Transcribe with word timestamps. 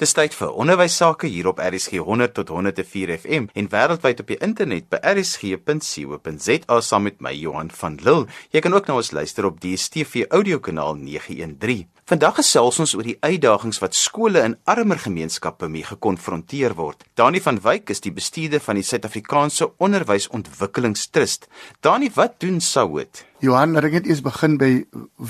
Dis 0.00 0.14
tyd 0.16 0.32
vir 0.32 0.54
onderwys 0.56 0.94
sake 0.96 1.28
hier 1.28 1.50
op 1.50 1.58
RSG 1.60 1.98
100 2.00 2.32
tot 2.38 2.48
104 2.48 3.10
FM 3.18 3.50
en 3.52 3.66
wêreldwyd 3.68 4.22
op 4.22 4.30
die 4.32 4.38
internet 4.40 4.86
by 4.88 4.96
rsg.co.za 5.10 6.78
saam 6.80 7.04
met 7.04 7.18
my 7.20 7.34
Johan 7.36 7.68
van 7.68 7.98
Lille. 8.00 8.24
Jy 8.48 8.62
kan 8.64 8.72
ook 8.72 8.88
na 8.88 8.96
ons 8.96 9.10
luister 9.12 9.44
op 9.44 9.58
DStv 9.60 10.24
audiokanaal 10.32 10.96
913. 11.02 11.82
Vandag 12.08 12.38
gesels 12.40 12.80
ons 12.80 12.94
oor 12.96 13.04
die 13.04 13.18
uitdagings 13.20 13.82
wat 13.84 13.94
skole 13.94 14.40
in 14.40 14.56
armer 14.64 15.02
gemeenskappe 15.04 15.68
mee 15.68 15.84
gekonfronteer 15.84 16.72
word. 16.80 17.04
Dani 17.20 17.44
van 17.44 17.60
Wyk 17.60 17.92
is 17.92 18.00
die 18.00 18.14
bestuurder 18.16 18.64
van 18.64 18.80
die 18.80 18.86
Suid-Afrikaanse 18.88 19.68
Onderwysontwikkelingstrust. 19.76 21.44
Dani, 21.84 22.08
wat 22.16 22.40
doen 22.40 22.56
SAWOT? 22.64 23.26
Johan, 23.44 23.76
ek 23.76 24.00
net 24.00 24.08
eers 24.08 24.24
begin 24.24 24.56
by 24.56 24.72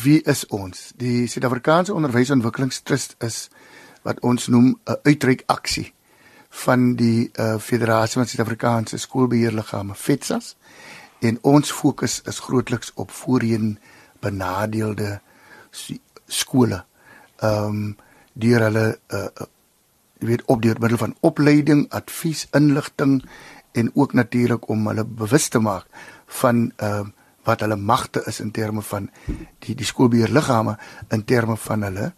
wie 0.07 0.21
is 0.30 0.46
ons? 0.55 0.93
Die 0.95 1.27
Suid-Afrikaanse 1.27 1.98
Onderwysontwikkelingstrust 1.98 3.18
is 3.18 3.48
wat 4.03 4.21
ons 4.21 4.46
noem 4.48 4.79
'n 4.85 4.96
uitreik 5.03 5.43
aksie 5.46 5.93
van 6.51 6.95
die 6.97 7.30
uh, 7.34 7.59
Federasie 7.59 8.19
van 8.19 8.27
Suid-Afrikaanse 8.27 8.98
Skoolbeheerliggame 8.98 9.95
FETSAS 9.95 10.57
en 11.20 11.38
ons 11.43 11.73
fokus 11.73 12.21
is 12.24 12.38
grootliks 12.38 12.93
op 12.95 13.10
voorheen 13.10 13.79
benadeelde 14.21 15.21
skole. 16.27 16.84
Ehm 17.37 17.65
um, 17.65 17.97
deur 18.33 18.60
hulle 18.60 18.98
uh 19.09 19.47
jy 20.21 20.27
weet 20.27 20.43
op 20.52 20.60
deur 20.62 20.77
middel 20.80 20.98
van 20.98 21.15
opleiding, 21.21 21.87
advies, 21.96 22.46
inligting 22.52 23.24
en 23.73 23.91
ook 23.95 24.12
natuurlik 24.12 24.69
om 24.69 24.87
hulle 24.87 25.05
bewus 25.05 25.48
te 25.48 25.59
maak 25.59 25.87
van 26.27 26.73
ehm 26.77 27.01
uh, 27.01 27.09
wat 27.45 27.60
hulle 27.65 27.77
magte 27.77 28.23
is 28.27 28.41
in 28.41 28.51
terme 28.51 28.82
van 28.82 29.09
die 29.65 29.74
die 29.74 29.87
skoolbeheerliggame 29.87 30.77
in 31.09 31.24
terme 31.24 31.57
van 31.57 31.82
hulle 31.82 32.12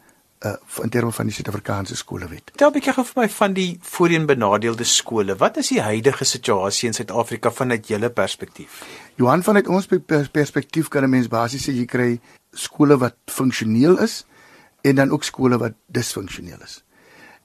uh, 0.45 0.83
in 0.83 0.91
terme 0.91 1.13
van 1.13 1.27
die 1.27 1.35
Suid-Afrikaanse 1.35 1.97
skolewet. 1.97 2.53
Tel 2.55 2.69
'n 2.69 2.73
bietjie 2.73 2.93
gou 2.93 3.05
vir 3.05 3.23
my 3.23 3.29
van 3.29 3.53
die 3.53 3.79
voorheen 3.81 4.27
benadeelde 4.27 4.85
skole. 4.85 5.37
Wat 5.37 5.57
is 5.57 5.69
die 5.69 5.81
huidige 5.81 6.25
situasie 6.25 6.89
in 6.89 6.95
Suid-Afrika 6.95 7.51
vanuit 7.51 7.89
julle 7.89 8.11
perspektief? 8.11 8.83
Johan 9.17 9.43
vanuit 9.43 9.69
ons 9.69 9.87
perspektief 10.33 10.89
kan 10.89 11.05
'n 11.05 11.11
mens 11.11 11.29
basies 11.29 11.69
sê 11.69 11.73
jy 11.73 11.85
kry 11.85 12.21
skole 12.53 12.99
wat 12.99 13.15
funksioneel 13.27 13.99
is 13.99 14.25
en 14.83 14.95
dan 14.95 15.11
ook 15.11 15.25
skole 15.25 15.59
wat 15.59 15.73
disfunksioneel 15.87 16.59
is. 16.63 16.85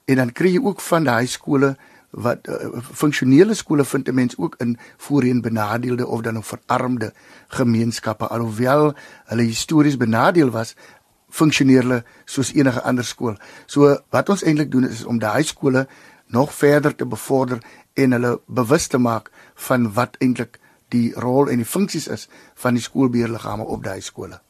En 0.04 0.16
dan 0.16 0.32
kry 0.32 0.52
jy 0.52 0.60
ook 0.62 0.80
van 0.80 1.04
daai 1.04 1.26
skole 1.26 1.76
wat 2.10 2.48
uh, 2.48 2.80
funksionele 2.80 3.54
skole 3.54 3.84
vind 3.84 4.08
'n 4.08 4.14
mens 4.14 4.38
ook 4.38 4.54
in 4.58 4.78
voorheen 4.96 5.40
benadeelde 5.40 6.06
of 6.06 6.20
dan 6.20 6.36
of 6.36 6.46
verarmde 6.46 7.12
gemeenskappe 7.48 8.26
alhoewel 8.26 8.94
hulle 9.24 9.42
histories 9.42 9.96
benadeel 9.96 10.50
was 10.50 10.74
funksioneer 11.28 11.82
hulle 11.82 12.02
soos 12.26 12.52
enige 12.54 12.82
ander 12.82 13.04
skool. 13.04 13.36
So 13.66 13.96
wat 14.14 14.28
ons 14.28 14.44
eintlik 14.44 14.70
doen 14.72 14.88
is 14.88 15.04
om 15.04 15.18
daai 15.18 15.44
skole 15.44 15.86
nog 16.26 16.52
verder 16.54 16.94
te 16.94 17.06
bevorder 17.06 17.60
en 17.94 18.12
hulle 18.12 18.38
bewus 18.46 18.86
te 18.86 18.98
maak 18.98 19.30
van 19.68 19.92
wat 19.92 20.16
eintlik 20.20 20.58
die 20.92 21.12
rol 21.16 21.50
en 21.52 21.60
die 21.60 21.68
funksies 21.68 22.08
is 22.08 22.28
van 22.54 22.78
die 22.78 22.84
skoolbeheerliggame 22.84 23.64
op 23.64 23.84
daai 23.84 24.00
skole. 24.00 24.40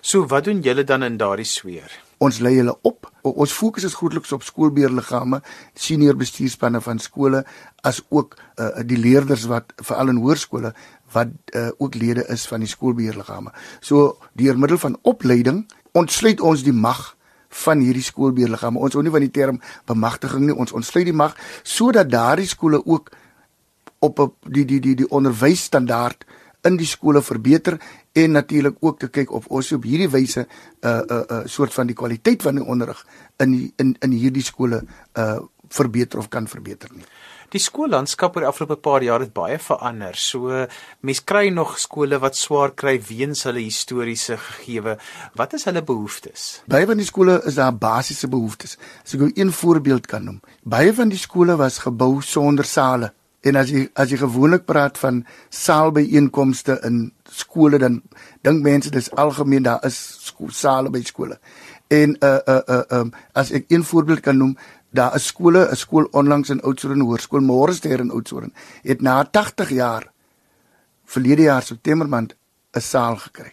So 0.00 0.26
wat 0.30 0.44
doen 0.44 0.62
julle 0.62 0.84
dan 0.84 1.02
in 1.02 1.18
daardie 1.18 1.48
sweer? 1.48 1.90
Ons 2.22 2.38
lei 2.38 2.54
hulle 2.60 2.74
op. 2.86 3.08
Ons 3.26 3.52
fokus 3.54 3.84
is 3.84 3.96
grootliks 3.98 4.32
op 4.32 4.44
skoolbeheerliggame, 4.46 5.40
senior 5.74 6.16
bestuurspanne 6.18 6.80
van 6.80 7.02
skole 7.02 7.42
as 7.82 8.00
ook 8.08 8.36
uh, 8.38 8.68
die 8.86 8.98
leerders 8.98 9.48
wat 9.50 9.74
veral 9.82 10.12
in 10.14 10.22
hoërskole 10.22 10.72
wat 11.12 11.32
uh, 11.56 11.68
ook 11.78 11.98
lede 11.98 12.24
is 12.32 12.46
van 12.48 12.62
die 12.62 12.70
skoolbeheerliggame. 12.70 13.52
So 13.80 14.16
deur 14.38 14.58
middel 14.58 14.78
van 14.78 14.96
opleiding 15.02 15.64
ontsluit 15.92 16.40
ons 16.40 16.62
die 16.62 16.72
mag 16.72 17.16
van 17.62 17.82
hierdie 17.84 18.04
skoolbeheerliggame. 18.04 18.80
Ons 18.80 18.96
hou 18.96 19.02
nie 19.04 19.12
van 19.12 19.24
die 19.24 19.32
term 19.32 19.60
bemagtiging 19.86 20.46
nie. 20.46 20.56
Ons 20.56 20.72
ontsluit 20.72 21.08
die 21.08 21.16
mag 21.16 21.36
sodat 21.62 22.10
daardie 22.10 22.48
skole 22.48 22.80
ook 22.84 23.12
op 24.02 24.18
op 24.18 24.36
die 24.48 24.64
die 24.64 24.80
die 24.80 24.94
die 24.98 25.08
onderwysstandaard 25.08 26.24
in 26.66 26.76
die 26.78 26.86
skole 26.86 27.22
verbeter 27.22 27.78
en 28.12 28.36
natuurlik 28.36 28.76
ook 28.80 28.98
te 28.98 29.08
kyk 29.08 29.32
of 29.32 29.46
ons 29.46 29.72
op 29.72 29.84
hierdie 29.86 30.10
wyse 30.10 30.40
'n 30.40 30.46
uh, 30.86 30.90
'n 30.90 31.12
uh, 31.12 31.18
'n 31.18 31.34
uh, 31.34 31.46
soort 31.46 31.74
van 31.74 31.86
die 31.86 31.96
kwaliteit 31.96 32.42
van 32.42 32.54
die 32.54 32.64
onderrig 32.64 33.06
in 33.36 33.50
die, 33.50 33.72
in 33.76 33.96
in 34.00 34.10
hierdie 34.10 34.42
skole 34.42 34.84
uh 35.14 35.40
verbeter 35.72 36.18
of 36.18 36.28
kan 36.28 36.48
verbeter 36.48 36.90
nie. 36.92 37.04
Die 37.52 37.60
skoollandskap 37.60 38.36
oor 38.36 38.46
die 38.46 38.48
afgelope 38.48 38.78
paar 38.80 39.04
jaar 39.04 39.20
het 39.20 39.34
baie 39.36 39.58
verander. 39.60 40.16
So 40.16 40.64
mense 41.04 41.24
kry 41.28 41.50
nog 41.52 41.74
skole 41.80 42.16
wat 42.22 42.38
swaar 42.38 42.72
kry 42.72 42.94
weens 43.08 43.44
hulle 43.44 43.60
historiese 43.60 44.38
gegewe. 44.40 44.96
Wat 45.36 45.52
is 45.58 45.66
hulle 45.68 45.82
behoeftes? 45.84 46.62
Baie 46.72 46.88
van 46.88 47.02
die 47.02 47.08
skole 47.08 47.42
is 47.44 47.60
daar 47.60 47.74
basiese 47.76 48.30
behoeftes. 48.32 48.78
As 49.04 49.12
ek 49.14 49.36
'n 49.36 49.52
voorbeeld 49.52 50.06
kan 50.06 50.24
noem. 50.24 50.40
Baie 50.64 50.94
van 50.94 51.08
die 51.08 51.18
skole 51.18 51.56
was 51.56 51.78
gebou 51.84 52.22
sonder 52.22 52.64
sale. 52.64 53.12
En 53.42 53.56
as 53.56 53.70
jy 53.70 53.88
as 53.94 54.10
jy 54.10 54.16
gewoonlik 54.16 54.64
praat 54.64 54.98
van 54.98 55.26
saalbyeenkomste 55.50 56.80
in 56.86 57.12
skole 57.26 57.78
dan 57.78 58.02
dink 58.42 58.62
mense 58.62 58.90
dis 58.90 59.10
algemeen 59.10 59.62
daar 59.62 59.84
is 59.84 59.98
sale 60.48 60.90
by 60.90 61.02
skole. 61.02 61.38
En 61.92 62.16
uh 62.24 62.38
uh 62.48 62.60
uh 62.76 62.98
um, 62.98 63.12
as 63.32 63.50
ek 63.52 63.68
'n 63.68 63.84
voorbeeld 63.84 64.20
kan 64.20 64.36
noem, 64.36 64.56
daar 64.90 65.14
is 65.14 65.26
skole, 65.26 65.68
'n 65.70 65.76
skool 65.76 66.08
onlangs 66.10 66.50
in 66.50 66.62
Oudtshoorn 66.62 67.00
Hoërskool 67.00 67.40
Morester 67.40 68.00
in 68.00 68.10
Oudtshoorn, 68.10 68.52
het 68.82 69.00
na 69.00 69.24
80 69.24 69.70
jaar 69.70 70.12
verlede 71.04 71.42
jaar 71.42 71.62
September 71.62 72.08
maand 72.08 72.34
'n 72.72 72.80
saal 72.80 73.16
gekry. 73.16 73.52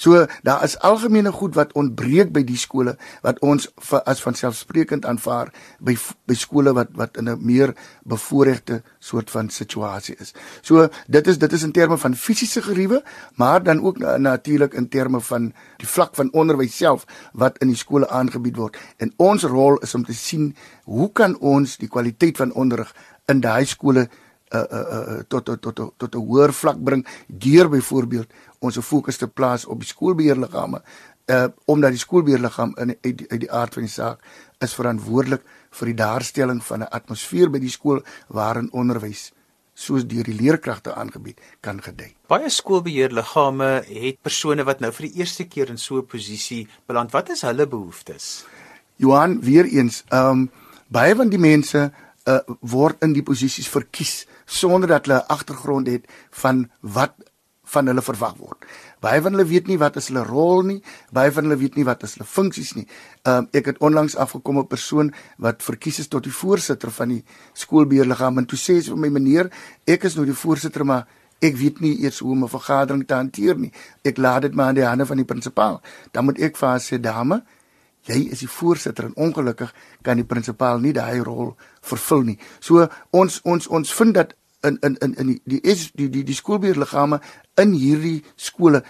So 0.00 0.26
daar 0.42 0.62
is 0.64 0.78
algemene 0.78 1.32
goed 1.32 1.54
wat 1.58 1.74
ontbreek 1.76 2.30
by 2.32 2.40
die 2.48 2.56
skole 2.56 2.94
wat 3.20 3.40
ons 3.44 3.66
as 4.08 4.22
van 4.24 4.36
selfsprekend 4.38 5.04
aanvaar 5.04 5.50
by 5.76 5.96
by 6.28 6.36
skole 6.40 6.72
wat 6.78 6.94
wat 6.96 7.18
in 7.20 7.28
'n 7.28 7.44
meer 7.44 7.74
bevoorregte 8.04 8.82
soort 8.98 9.30
van 9.30 9.50
situasie 9.50 10.16
is. 10.18 10.32
So 10.62 10.88
dit 11.06 11.26
is 11.26 11.38
dit 11.38 11.52
is 11.52 11.62
in 11.62 11.72
terme 11.72 11.98
van 11.98 12.14
fisiese 12.14 12.62
geriewe, 12.62 13.02
maar 13.34 13.62
dan 13.62 13.82
ook 13.82 13.98
natuurlik 13.98 14.74
in 14.74 14.88
terme 14.88 15.20
van 15.20 15.52
die 15.76 15.88
vlak 15.88 16.14
van 16.14 16.32
onderwys 16.32 16.76
self 16.76 17.04
wat 17.32 17.58
in 17.58 17.68
die 17.68 17.76
skole 17.76 18.08
aangebied 18.08 18.56
word. 18.56 18.76
En 18.96 19.12
ons 19.16 19.42
rol 19.42 19.78
is 19.78 19.94
om 19.94 20.04
te 20.04 20.14
sien 20.14 20.56
hoe 20.84 21.12
kan 21.12 21.38
ons 21.38 21.76
die 21.76 21.88
kwaliteit 21.88 22.36
van 22.36 22.52
onderrig 22.52 22.94
in 23.26 23.40
daai 23.40 23.64
skole 23.64 24.08
uh, 24.54 24.64
uh, 24.70 24.86
uh, 24.92 25.20
tot 25.28 25.44
tot 25.44 25.62
tot 25.62 25.92
tot 25.96 26.14
'n 26.14 26.26
hoër 26.26 26.52
vlak 26.52 26.78
bring 26.84 27.06
deur 27.26 27.68
byvoorbeeld 27.68 28.28
ons 28.58 28.78
fokus 28.78 29.16
te 29.16 29.28
plaas 29.28 29.64
op 29.64 29.78
die 29.78 29.88
skoolbeheerliggame 29.88 30.82
uh 31.30 31.48
omdat 31.64 31.90
die 31.90 31.98
skoolbeheerliggaam 31.98 32.74
in 32.76 32.96
uit, 33.00 33.24
uit 33.28 33.40
die 33.40 33.52
aard 33.52 33.74
van 33.74 33.82
die 33.82 33.92
saak 33.92 34.18
is 34.58 34.74
verantwoordelik 34.74 35.42
vir 35.70 35.86
die 35.86 35.98
daarstelling 36.04 36.62
van 36.64 36.80
'n 36.80 36.90
atmosfeer 36.90 37.50
by 37.50 37.58
die 37.58 37.70
skool 37.70 38.02
waarin 38.28 38.72
onderwys 38.72 39.32
soos 39.74 40.04
deur 40.06 40.24
die 40.24 40.36
leerkragte 40.36 40.94
aangebied 40.94 41.40
kan 41.60 41.82
gedei. 41.82 42.14
Baie 42.28 42.50
skoolbeheerliggame 42.50 43.70
het 43.86 44.20
persone 44.22 44.64
wat 44.64 44.80
nou 44.80 44.92
vir 44.92 45.08
die 45.08 45.22
eerste 45.22 45.44
keer 45.44 45.70
in 45.70 45.78
so 45.78 45.98
'n 45.98 46.06
posisie 46.06 46.68
beland. 46.86 47.12
Wat 47.12 47.30
is 47.30 47.42
hulle 47.42 47.66
behoeftes? 47.66 48.44
Johan, 48.96 49.40
weer 49.40 49.64
eens, 49.64 50.04
ehm 50.08 50.30
um, 50.30 50.50
baie 50.88 51.14
van 51.16 51.28
die 51.28 51.38
mense 51.38 51.92
uh 52.28 52.40
word 52.60 53.02
in 53.02 53.12
die 53.12 53.22
posisies 53.22 53.68
verkies 53.68 54.26
sonder 54.46 54.88
dat 54.88 55.06
hulle 55.06 55.20
'n 55.20 55.28
agtergrond 55.28 55.86
het 55.86 56.04
van 56.30 56.70
wat 56.80 57.14
van 57.70 57.86
hulle 57.86 58.02
verwag 58.02 58.34
word. 58.36 58.64
Baie 59.00 59.22
van 59.22 59.36
hulle 59.36 59.46
weet 59.46 59.68
nie 59.70 59.78
wat 59.78 59.96
is 59.96 60.08
hulle 60.10 60.24
rol 60.26 60.64
nie, 60.66 60.80
baie 61.14 61.32
van 61.32 61.46
hulle 61.46 61.58
weet 61.60 61.76
nie 61.78 61.86
wat 61.86 62.02
is 62.02 62.16
hulle 62.16 62.26
funksies 62.26 62.74
nie. 62.74 62.86
Ehm 63.22 63.44
um, 63.44 63.48
ek 63.52 63.70
het 63.70 63.78
onlangs 63.78 64.16
afgekom 64.16 64.58
'n 64.58 64.66
persoon 64.66 65.14
wat 65.38 65.62
verkies 65.62 65.98
is 65.98 66.08
tot 66.08 66.24
die 66.24 66.32
voorsitter 66.32 66.90
van 66.90 67.08
die 67.08 67.24
skoolbeheerliggaam 67.54 68.38
en 68.38 68.46
toe 68.46 68.58
sê 68.58 68.80
sy 68.82 68.90
vir 68.90 68.98
my 68.98 69.08
meneer, 69.08 69.50
ek 69.86 70.04
is 70.04 70.16
nou 70.16 70.26
die 70.26 70.40
voorsitter 70.44 70.84
maar 70.84 71.06
ek 71.40 71.56
weet 71.56 71.80
nie 71.80 72.02
eers 72.04 72.18
hoe 72.18 72.32
om 72.32 72.44
'n 72.44 72.48
vergadering 72.48 73.06
te 73.06 73.14
hanteer 73.14 73.56
nie. 73.58 73.72
Ek 74.04 74.16
laat 74.16 74.42
dit 74.42 74.54
maar 74.54 74.66
aan 74.66 74.74
die 74.74 74.84
hande 74.84 75.06
van 75.06 75.16
die 75.16 75.24
prinsipaal. 75.24 75.80
Dan 76.12 76.24
moet 76.24 76.38
ek 76.38 76.56
vir 76.56 76.68
haar 76.68 76.80
sê, 76.80 77.00
dame, 77.00 77.42
jy 78.08 78.30
is 78.32 78.38
die 78.44 78.48
voorsitter 78.48 79.04
en 79.04 79.16
ongelukkig 79.16 79.72
kan 80.02 80.16
die 80.16 80.24
prinsipaal 80.24 80.80
nie 80.80 80.92
daai 80.96 81.20
rol 81.20 81.56
vervul 81.80 82.22
nie. 82.22 82.38
So 82.60 82.88
ons 83.10 83.40
ons 83.44 83.66
ons 83.68 83.92
vind 83.92 84.14
dat 84.14 84.34
in 84.62 84.78
in 84.80 84.96
in 85.00 85.14
in 85.14 85.26
die 85.26 85.40
die 85.44 85.60
is 85.60 85.90
die 85.92 86.08
die 86.08 86.24
die 86.24 86.34
skoolbeheerliggame 86.34 87.20
in 87.60 87.72
hierdie 87.72 88.22
skole 88.36 88.82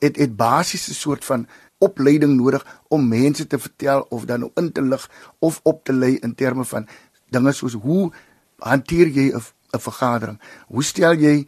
het 0.00 0.16
het 0.16 0.36
basiese 0.36 0.94
soort 0.94 1.24
van 1.24 1.46
opleiding 1.78 2.36
nodig 2.36 2.64
om 2.88 3.08
mense 3.08 3.46
te 3.46 3.58
vertel 3.58 4.06
of 4.10 4.24
dan 4.24 4.50
in 4.54 4.72
te 4.72 4.82
lig 4.82 5.10
of 5.38 5.60
op 5.62 5.84
te 5.84 5.92
lei 5.92 6.16
in 6.16 6.34
terme 6.34 6.64
van 6.64 6.88
dinge 7.30 7.52
soos 7.52 7.72
hoe 7.72 8.12
hanteer 8.58 9.08
jy 9.08 9.32
'n 9.74 9.80
vergadering? 9.80 10.40
Hoe 10.66 10.84
stel 10.84 11.14
jy 11.14 11.46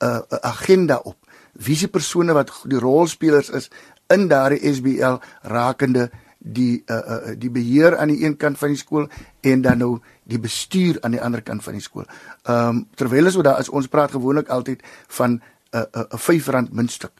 'n 0.00 0.22
'n 0.30 0.40
agenda 0.42 0.96
op? 0.96 1.16
Wie 1.52 1.76
se 1.76 1.88
persone 1.88 2.32
wat 2.32 2.50
die 2.64 2.78
rolspelers 2.78 3.50
is 3.50 3.70
in 4.14 4.28
daardie 4.28 4.74
SBL 4.74 5.20
rakende 5.42 6.10
die 6.38 6.82
uh, 6.90 6.96
uh, 6.96 7.34
die 7.38 7.50
beheer 7.50 7.96
aan 7.96 8.10
die 8.10 8.24
een 8.24 8.36
kant 8.36 8.58
van 8.58 8.74
die 8.74 8.78
skool 8.80 9.06
en 9.40 9.62
dan 9.62 9.78
nou 9.78 10.00
die 10.26 10.38
bestuur 10.42 10.98
aan 11.00 11.14
die 11.14 11.22
ander 11.22 11.42
kant 11.42 11.62
van 11.62 11.78
die 11.78 11.82
skool. 11.82 12.06
Ehm 12.42 12.68
um, 12.68 12.86
terwyl 12.94 13.26
as 13.26 13.38
wat 13.38 13.44
daar 13.44 13.60
is 13.60 13.70
ons 13.70 13.88
praat 13.88 14.10
gewoonlik 14.10 14.48
altyd 14.48 14.82
van 15.08 15.30
'n 15.30 15.42
uh, 15.74 15.80
'n 15.80 15.86
uh, 15.98 16.04
'n 16.10 16.18
R5 16.18 16.72
muntstuk. 16.72 17.12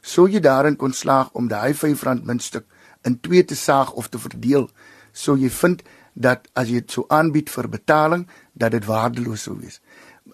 Sou 0.00 0.28
jy 0.28 0.40
daarin 0.40 0.76
kon 0.76 0.92
slaag 0.92 1.30
om 1.32 1.48
daai 1.48 1.74
R5 1.74 2.22
muntstuk 2.22 2.64
in 3.02 3.20
twee 3.20 3.44
te 3.44 3.56
saag 3.56 3.92
of 3.92 4.08
te 4.08 4.18
verdeel 4.18 4.68
sou 5.12 5.36
jy 5.38 5.50
vind 5.50 5.82
dat 6.12 6.48
as 6.52 6.68
jy 6.68 6.80
dit 6.80 6.90
sou 6.90 7.04
aanbied 7.08 7.50
vir 7.52 7.68
betaling 7.68 8.26
dat 8.52 8.74
dit 8.76 8.84
waardeloos 8.84 9.42
sou 9.42 9.56
wees. 9.60 9.80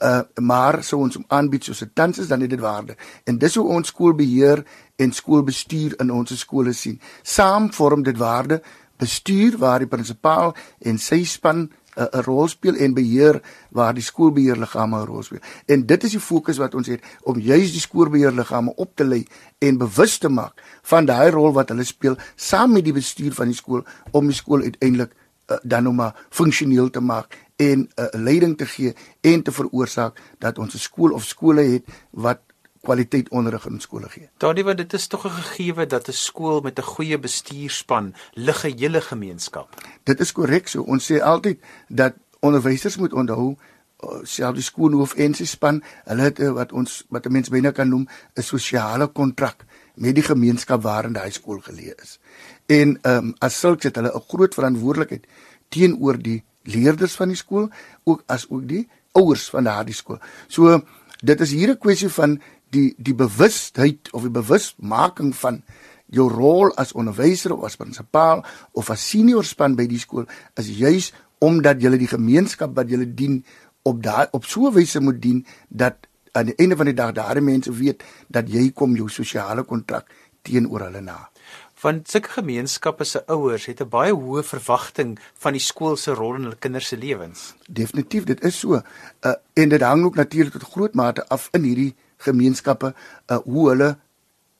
Uh 0.00 0.22
maar 0.40 0.82
sou 0.84 1.02
ons 1.02 1.18
aanbied 1.28 1.64
soos 1.64 1.82
'n 1.82 1.90
tans 1.94 2.18
is 2.18 2.28
dan 2.28 2.40
het 2.40 2.50
dit 2.50 2.60
waarde. 2.60 2.96
En 3.24 3.38
dis 3.38 3.54
hoe 3.54 3.68
ons 3.68 3.88
skoolbeheer 3.88 4.64
en 5.02 5.12
skoolbestuur 5.12 5.98
in 6.00 6.10
ons 6.14 6.38
skole 6.38 6.72
sien. 6.72 7.00
Saam 7.22 7.72
vorm 7.72 8.02
dit 8.06 8.18
waarde 8.18 8.62
bestuur 9.02 9.58
waar 9.58 9.82
die 9.82 9.90
prinsipaal 9.90 10.54
en 10.80 10.98
sy 10.98 11.24
span 11.24 11.68
'n 11.96 12.08
'n 12.12 12.22
rol 12.24 12.48
speel 12.48 12.76
en 12.76 12.94
beheer 12.94 13.42
waar 13.70 13.94
die 13.94 14.02
skoolbeheerliggame 14.02 14.96
'n 15.00 15.06
rol 15.06 15.22
speel. 15.22 15.44
En 15.66 15.86
dit 15.86 16.04
is 16.04 16.10
die 16.10 16.20
fokus 16.20 16.56
wat 16.56 16.74
ons 16.74 16.86
het 16.86 17.00
om 17.22 17.38
juis 17.38 17.72
die 17.72 17.80
skoolbeheerliggame 17.80 18.74
op 18.74 18.96
te 18.96 19.04
lei 19.04 19.26
en 19.58 19.78
bewus 19.78 20.18
te 20.18 20.28
maak 20.28 20.62
van 20.82 21.04
daai 21.04 21.30
rol 21.30 21.52
wat 21.52 21.68
hulle 21.68 21.84
speel 21.84 22.16
saam 22.36 22.72
met 22.72 22.84
die 22.84 22.92
bestuur 22.92 23.32
van 23.32 23.46
die 23.46 23.56
skool 23.56 23.84
om 24.10 24.26
die 24.26 24.36
skool 24.36 24.62
uiteindelik 24.62 25.12
uh, 25.12 25.56
dan 25.62 25.82
nou 25.82 25.94
maar 25.94 26.26
funksioneel 26.30 26.90
te 26.90 27.00
maak 27.00 27.36
en 27.56 27.78
'n 27.78 27.88
uh, 27.96 28.06
leiding 28.12 28.56
te 28.56 28.66
gee 28.66 28.94
en 29.20 29.42
te 29.42 29.52
veroorsaak 29.52 30.20
dat 30.38 30.58
ons 30.58 30.74
'n 30.74 30.78
skool 30.78 31.12
of 31.12 31.24
skole 31.24 31.62
het 31.62 31.84
wat 32.10 32.40
kwaliteit 32.82 33.28
onderrig 33.30 33.66
in 33.66 33.80
skole 33.80 34.08
gee. 34.10 34.28
Daardie 34.42 34.64
want 34.66 34.80
dit 34.82 34.92
is 34.92 35.06
tog 35.06 35.26
'n 35.26 35.30
gegeewe 35.30 35.86
dat 35.86 36.08
'n 36.08 36.12
skool 36.12 36.60
met 36.60 36.78
'n 36.78 36.82
goeie 36.94 37.18
bestuurspan 37.18 38.14
lig 38.32 38.64
'n 38.64 38.78
hele 38.78 39.00
gemeenskap. 39.00 39.68
Dit 40.04 40.20
is 40.20 40.32
korrek 40.32 40.68
so. 40.68 40.82
Ons 40.82 41.12
sê 41.12 41.20
altyd 41.22 41.58
dat 41.88 42.14
onderwysers 42.40 42.96
moet 42.96 43.12
onthou 43.12 43.56
uh, 44.02 44.18
selfs 44.22 44.54
die 44.54 44.62
skoolhoof 44.62 45.14
en 45.14 45.34
sy 45.34 45.44
span, 45.44 45.82
hulle 46.04 46.22
het 46.22 46.40
uh, 46.40 46.50
wat 46.52 46.72
ons 46.72 47.04
wat 47.08 47.26
'n 47.26 47.32
mens 47.32 47.48
binne 47.48 47.72
kan 47.72 47.88
noem 47.88 48.08
'n 48.34 48.42
sosiale 48.42 49.06
kontrak 49.06 49.64
met 49.94 50.14
die 50.14 50.24
gemeenskap 50.24 50.82
waarin 50.82 51.12
daai 51.12 51.30
skool 51.30 51.60
geleë 51.60 51.94
is. 52.02 52.18
En 52.66 52.98
ehm 53.02 53.16
um, 53.16 53.34
as 53.38 53.58
sulks 53.58 53.84
het 53.84 53.96
hulle 53.96 54.12
'n 54.14 54.28
groot 54.28 54.54
verantwoordelikheid 54.54 55.26
teenoor 55.68 56.18
die 56.18 56.44
leerders 56.62 57.14
van 57.14 57.28
die 57.28 57.36
skool, 57.36 57.70
ook 58.04 58.22
as 58.26 58.46
ook 58.50 58.68
die 58.68 58.88
ouers 59.12 59.50
van 59.50 59.64
daardie 59.64 59.94
skool. 59.94 60.18
So 60.48 60.82
dit 61.22 61.40
is 61.40 61.50
hier 61.50 61.70
'n 61.70 61.78
kwessie 61.78 62.08
van 62.08 62.40
die 62.70 62.94
die 62.98 63.14
bewustheid 63.14 64.10
of 64.12 64.22
die 64.22 64.30
bewusmaking 64.30 65.34
van 65.36 65.62
jou 66.06 66.28
rol 66.28 66.74
as 66.76 66.92
onderwyser 66.92 67.54
of 67.56 67.64
as 67.64 67.76
prinsipaal 67.76 68.44
of 68.72 68.90
as 68.90 69.08
senior 69.08 69.44
span 69.44 69.74
by 69.74 69.86
die 69.86 69.98
skool 69.98 70.26
is 70.60 70.68
juis 70.68 71.12
omdat 71.38 71.82
jy 71.82 71.96
die 71.96 72.10
gemeenskap 72.10 72.74
wat 72.76 72.90
jy 72.90 73.14
dien 73.14 73.44
op 73.82 74.02
daai 74.02 74.26
op 74.32 74.44
so 74.44 74.68
'n 74.68 74.74
wyse 74.74 75.00
moet 75.00 75.22
dien 75.22 75.46
dat 75.68 76.06
aan 76.32 76.46
die 76.46 76.56
einde 76.56 76.76
van 76.76 76.86
die 76.86 76.94
dag 76.94 77.12
daardie 77.12 77.44
mense 77.44 77.72
weet 77.72 78.02
dat 78.28 78.48
jy 78.48 78.70
kom 78.70 78.96
jou 78.96 79.08
sosiale 79.08 79.64
kontrak 79.64 80.08
teenoor 80.42 80.80
hulle 80.80 81.00
na. 81.00 81.31
Want 81.82 82.06
sulke 82.10 82.30
gemeenskappe 82.30 83.04
se 83.04 83.24
ouers 83.26 83.66
het 83.66 83.80
'n 83.82 83.88
baie 83.88 84.12
hoë 84.14 84.42
verwagting 84.42 85.18
van 85.34 85.52
die 85.52 85.60
skool 85.60 85.96
se 85.96 86.14
rol 86.14 86.34
in 86.34 86.42
hulle 86.42 86.58
kinders 86.58 86.88
se 86.88 86.96
lewens. 86.96 87.54
Definitief, 87.68 88.24
dit 88.24 88.44
is 88.44 88.58
so. 88.58 88.74
Uh, 88.74 89.32
en 89.52 89.68
dit 89.68 89.80
hang 89.80 90.04
ook 90.04 90.14
natuurlik 90.14 90.52
tot 90.52 90.70
groot 90.70 90.94
mate 90.94 91.28
af 91.28 91.48
in 91.52 91.62
hierdie 91.62 91.94
gemeenskappe 92.16 92.94
uh, 93.26 93.36
hoe 93.36 93.68
hulle 93.68 93.96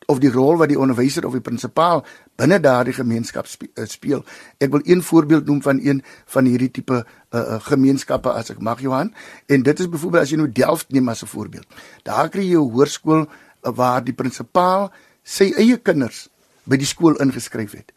of 0.06 0.19
die 0.19 0.30
rol 0.30 0.56
wat 0.56 0.69
die 0.69 0.78
onderwyser 0.78 1.26
of 1.26 1.32
die 1.32 1.44
prinsipaal 1.44 2.02
binne 2.36 2.58
daardie 2.60 2.94
gemeenskap 2.96 3.46
uh, 3.46 3.86
speel. 3.86 4.25
Ek 4.58 4.70
wil 4.70 4.82
een 4.84 5.02
voorbeeld 5.02 5.46
noem 5.46 5.62
van 5.62 5.78
een 5.82 6.02
van 6.26 6.44
hierdie 6.44 6.70
tipe 6.70 7.04
uh, 7.04 7.38
uh, 7.38 7.60
gemeenskappe 7.60 8.32
as 8.32 8.50
ek 8.50 8.58
mag 8.58 8.80
Johan 8.80 9.14
en 9.46 9.62
dit 9.62 9.80
is 9.80 9.88
byvoorbeeld 9.88 10.22
as 10.22 10.34
jy 10.34 10.36
nou 10.42 10.50
Delft 10.52 10.90
neem 10.90 11.08
as 11.08 11.22
'n 11.22 11.30
voorbeeld. 11.30 11.66
Daar 12.02 12.28
kry 12.28 12.42
jy 12.42 12.58
'n 12.58 12.70
hoërskool 12.75 13.26
uh, 13.26 13.70
waar 13.70 14.04
die 14.04 14.14
prinsipaal 14.14 14.90
sy 15.22 15.52
eie 15.56 15.78
kinders 15.78 16.31
by 16.64 16.76
die 16.76 16.87
skool 16.87 17.17
ingeskryf 17.23 17.73
het. 17.73 17.93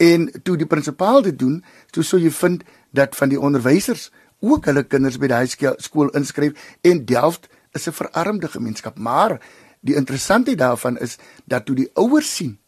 En 0.00 0.30
toe 0.42 0.56
die 0.56 0.66
prinsipaal 0.66 1.22
dit 1.22 1.38
doen, 1.38 1.64
toe 1.90 2.02
sou 2.02 2.20
jy 2.20 2.30
vind 2.30 2.64
dat 2.96 3.16
van 3.16 3.28
die 3.28 3.40
onderwysers 3.40 4.10
ook 4.40 4.64
hulle 4.70 4.84
kinders 4.88 5.18
by 5.20 5.28
daai 5.28 5.46
skool 5.78 6.08
inskryf 6.16 6.76
en 6.80 7.04
Delft 7.04 7.48
is 7.72 7.86
'n 7.86 7.92
verarmde 7.92 8.48
gemeenskap, 8.48 8.98
maar 8.98 9.40
die 9.80 9.94
interessantheid 9.94 10.58
daarvan 10.58 10.98
is 10.98 11.18
dat 11.44 11.64
toe 11.64 11.76
die 11.76 11.90
ouers 11.94 12.36
sien 12.36 12.58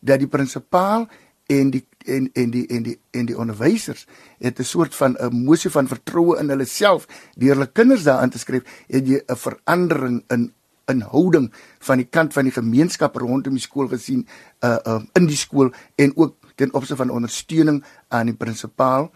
dat 0.00 0.18
die 0.18 0.28
prinsipaal 0.28 1.08
en 1.46 1.70
die 1.70 1.86
en 2.06 2.30
en 2.32 2.50
die 2.50 2.66
en 2.66 2.82
die 2.82 2.98
en 3.10 3.26
die 3.26 3.38
onderwysers 3.38 4.06
het 4.38 4.58
'n 4.58 4.64
soort 4.64 4.94
van 4.94 5.16
'n 5.16 5.24
emosie 5.24 5.70
van 5.70 5.88
vertroue 5.88 6.38
in 6.38 6.48
hulle 6.48 6.64
self 6.64 7.06
deur 7.36 7.54
hulle 7.54 7.72
kinders 7.72 8.02
daarin 8.02 8.30
te 8.30 8.38
skryf, 8.38 8.62
het 8.86 9.06
jy 9.06 9.22
'n 9.26 9.36
verandering 9.36 10.24
in 10.28 10.52
in 10.90 11.02
houding 11.06 11.48
van 11.86 12.02
die 12.02 12.08
kant 12.10 12.34
van 12.36 12.48
die 12.48 12.54
gemeenskap 12.54 13.16
rondom 13.16 13.56
die 13.56 13.64
skool 13.64 13.88
gesien 13.88 14.26
uh, 14.64 14.76
uh 14.84 15.00
in 15.18 15.26
die 15.30 15.38
skool 15.38 15.72
en 15.96 16.14
ook 16.16 16.36
ten 16.60 16.74
opsigte 16.74 17.00
van 17.00 17.10
ondersteuning 17.10 17.82
aan 18.08 18.32
die 18.32 18.36
prinsipaal 18.36 19.10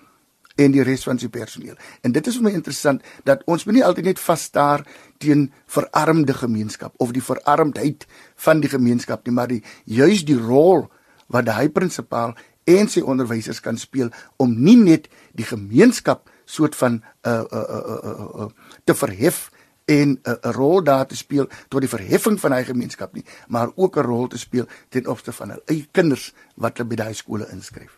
en 0.57 0.75
die 0.75 0.85
res 0.87 1.03
van 1.07 1.19
sy 1.19 1.29
personeel. 1.33 1.75
En 2.07 2.15
dit 2.15 2.27
is 2.31 2.39
vir 2.39 2.47
my 2.47 2.53
interessant 2.55 3.03
dat 3.27 3.43
ons 3.51 3.65
moet 3.67 3.79
nie 3.79 3.85
altyd 3.85 4.13
net 4.13 4.23
vas 4.23 4.47
staar 4.49 4.85
teen 5.23 5.49
verarmde 5.67 6.37
gemeenskap 6.39 6.95
of 7.03 7.15
die 7.15 7.25
verarmdheid 7.25 8.07
van 8.47 8.63
die 8.63 8.71
gemeenskap 8.71 9.27
nie, 9.27 9.35
maar 9.35 9.51
die 9.51 9.63
juis 9.85 10.23
die 10.27 10.39
rol 10.39 10.87
wat 11.33 11.51
hy 11.57 11.67
prinsipaal 11.75 12.37
en 12.71 12.89
sy 12.89 13.03
onderwysers 13.03 13.61
kan 13.65 13.77
speel 13.81 14.13
om 14.41 14.55
nie 14.55 14.77
net 14.79 15.11
die 15.37 15.47
gemeenskap 15.49 16.31
soort 16.45 16.77
van 16.79 17.01
uh, 17.27 17.43
uh, 17.43 17.45
uh, 17.51 17.83
uh, 17.83 17.99
uh, 18.13 18.29
uh, 18.45 18.49
te 18.85 18.95
verhef 18.97 19.49
en 19.85 20.09
'n 20.09 20.21
uh, 20.23 20.53
rol 20.53 20.83
daar 20.83 21.07
te 21.07 21.17
speel 21.17 21.49
tot 21.69 21.81
die 21.81 21.89
verheffing 21.89 22.41
van 22.41 22.53
hy 22.53 22.65
gemeenskap 22.65 23.13
nie, 23.13 23.25
maar 23.49 23.71
ook 23.75 23.97
'n 23.97 24.07
rol 24.07 24.27
te 24.27 24.39
speel 24.39 24.67
ten 24.89 25.07
opsigte 25.07 25.33
van 25.33 25.51
hul 25.51 25.63
eie 25.67 25.87
kinders 25.93 26.33
wat 26.55 26.79
hulle 26.79 26.89
by 26.89 26.97
daai 26.97 27.15
skole 27.15 27.49
inskryf 27.53 27.93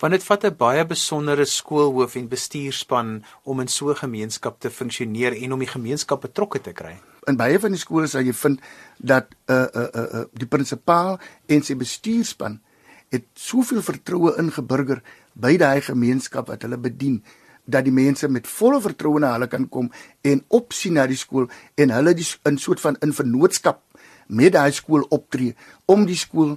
want 0.00 0.12
dit 0.12 0.24
vat 0.24 0.44
'n 0.44 0.56
baie 0.56 0.84
besondere 0.84 1.44
skoolhoof 1.44 2.14
en 2.16 2.28
bestuurspan 2.28 3.24
om 3.44 3.60
in 3.60 3.68
so 3.68 3.90
'n 3.90 3.96
gemeenskap 3.96 4.60
te 4.60 4.70
funksioneer 4.70 5.32
en 5.42 5.52
om 5.52 5.58
die 5.58 5.74
gemeenskap 5.76 6.20
betrokke 6.20 6.60
te 6.60 6.72
kry. 6.72 7.00
In 7.26 7.36
baie 7.36 7.58
van 7.58 7.70
die 7.70 7.80
skole 7.80 8.06
sal 8.06 8.22
jy 8.22 8.32
vind 8.32 8.60
dat 8.98 9.26
'n 9.28 9.52
uh, 9.52 9.56
'n 9.56 9.78
uh, 9.78 9.88
'n 9.94 9.98
uh, 9.98 10.20
uh, 10.20 10.24
die 10.32 10.46
prinsipaal 10.46 11.18
en 11.46 11.62
sy 11.62 11.74
bestuurspan 11.76 12.60
het 13.08 13.24
soveel 13.34 13.82
vertroue 13.82 14.36
ingeburger 14.38 15.02
by 15.32 15.56
daai 15.56 15.80
gemeenskap 15.80 16.46
wat 16.48 16.62
hulle 16.62 16.78
bedien 16.78 17.24
dat 17.66 17.84
die 17.84 17.94
mense 17.94 18.28
met 18.28 18.46
volle 18.46 18.80
vertroue 18.80 19.20
na 19.20 19.32
hulle 19.34 19.48
kan 19.50 19.68
kom 19.68 19.90
en 20.22 20.42
opsien 20.48 20.96
na 20.98 21.06
die 21.06 21.18
skool 21.18 21.48
en 21.74 21.90
hulle 21.90 22.14
die 22.14 22.26
in 22.48 22.58
soort 22.62 22.80
van 22.80 22.98
in 23.02 23.12
vennootskap 23.12 23.82
met 24.26 24.54
daai 24.54 24.72
skool 24.72 25.06
optree 25.10 25.54
om 25.86 26.06
die 26.06 26.18
skool 26.18 26.56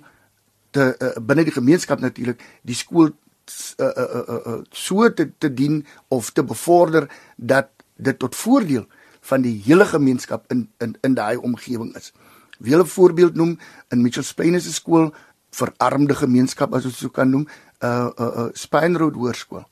te 0.72 0.94
uh, 0.94 1.16
binne 1.22 1.48
die 1.48 1.56
gemeenskap 1.56 2.02
natuurlik 2.02 2.42
die 2.62 2.78
skool 2.78 3.10
uh, 3.10 3.90
uh, 3.90 4.06
uh, 4.06 4.40
uh, 4.54 4.58
so 4.72 5.10
te, 5.14 5.32
te 5.38 5.50
dien 5.54 5.82
of 6.08 6.32
te 6.32 6.44
bevorder 6.44 7.10
dat 7.36 7.72
dit 7.98 8.20
tot 8.20 8.36
voordeel 8.36 8.86
van 9.30 9.42
die 9.42 9.58
hele 9.66 9.86
gemeenskap 9.86 10.46
in 10.54 10.68
in 10.80 10.96
in 11.02 11.14
daai 11.14 11.38
omgewing 11.38 11.96
is. 11.96 12.14
Wie 12.60 12.76
'n 12.76 12.86
voorbeeld 12.86 13.36
noem 13.36 13.58
in 13.90 14.02
Mitchells 14.02 14.34
Plain 14.34 14.62
se 14.62 14.74
skool 14.74 15.14
verarmde 15.50 16.16
gemeenskap 16.16 16.74
as 16.74 16.86
ons 16.86 16.98
so 16.98 17.10
kan 17.10 17.30
noem, 17.30 17.48
uh, 17.84 17.90
'n 17.90 18.24
uh, 18.24 18.38
uh, 18.38 18.50
Spine 18.54 18.98
Road 18.98 19.16
Hoërskool 19.16 19.66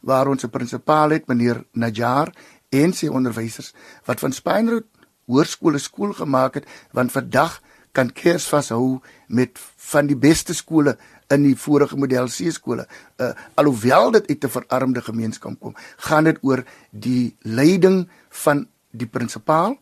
waar 0.00 0.28
ons 0.28 0.44
'n 0.44 0.50
prinsipaal 0.50 1.10
het 1.10 1.26
meneer 1.26 1.64
Najar 1.72 2.32
en 2.68 2.92
sy 2.92 3.06
onderwysers 3.06 3.74
wat 4.04 4.20
van 4.20 4.32
Spine 4.32 4.70
Road 4.70 4.86
Hoërskool 5.26 5.74
'n 5.74 5.78
skool 5.78 6.12
gemaak 6.12 6.54
het 6.54 6.66
want 6.92 7.12
vandag 7.12 7.60
kan 7.92 8.12
kers 8.12 8.48
vashou 8.48 9.00
met 9.28 9.58
van 9.76 10.06
die 10.06 10.16
beste 10.16 10.54
skole 10.54 10.96
in 11.30 11.42
die 11.42 11.56
vorige 11.56 11.96
model 11.96 12.26
C 12.30 12.50
skole. 12.54 12.86
Uh 13.18 13.32
alhoewel 13.54 14.10
dit 14.10 14.28
uit 14.28 14.44
'n 14.44 14.48
verarmde 14.48 15.02
gemeenskap 15.02 15.60
kom, 15.60 15.74
gaan 15.96 16.24
dit 16.24 16.38
oor 16.42 16.64
die 16.90 17.36
leiding 17.40 18.08
van 18.28 18.68
die 18.90 19.06
prinsipaal 19.06 19.78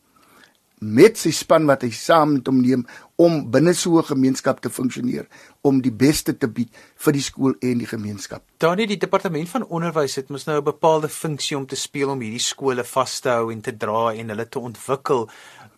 met 0.80 1.18
sy 1.18 1.30
span 1.30 1.66
wat 1.66 1.82
hy 1.82 1.90
saam 1.90 2.32
met 2.32 2.46
hom 2.46 2.60
neem 2.62 2.86
om 3.18 3.50
binne 3.50 3.74
so 3.74 3.98
'n 3.98 4.04
gemeenskap 4.04 4.60
te 4.60 4.70
funksioneer 4.70 5.26
om 5.62 5.80
die 5.80 5.92
beste 5.92 6.32
te 6.38 6.48
bied 6.48 6.70
vir 6.96 7.12
die 7.12 7.22
skool 7.22 7.54
en 7.60 7.78
die 7.78 7.86
gemeenskap. 7.86 8.42
Danie 8.58 8.86
die 8.86 8.96
departement 8.96 9.48
van 9.48 9.66
onderwys 9.66 10.16
het 10.16 10.30
mos 10.30 10.46
nou 10.46 10.58
'n 10.58 10.64
bepaalde 10.64 11.08
funksie 11.08 11.56
om 11.56 11.66
te 11.66 11.76
speel 11.76 12.10
om 12.10 12.20
hierdie 12.20 12.38
skole 12.38 12.84
vas 12.84 13.20
te 13.20 13.28
hou 13.28 13.52
en 13.52 13.60
te 13.60 13.76
dra 13.76 14.12
en 14.14 14.28
hulle 14.28 14.48
te 14.48 14.58
ontwikkel. 14.58 15.28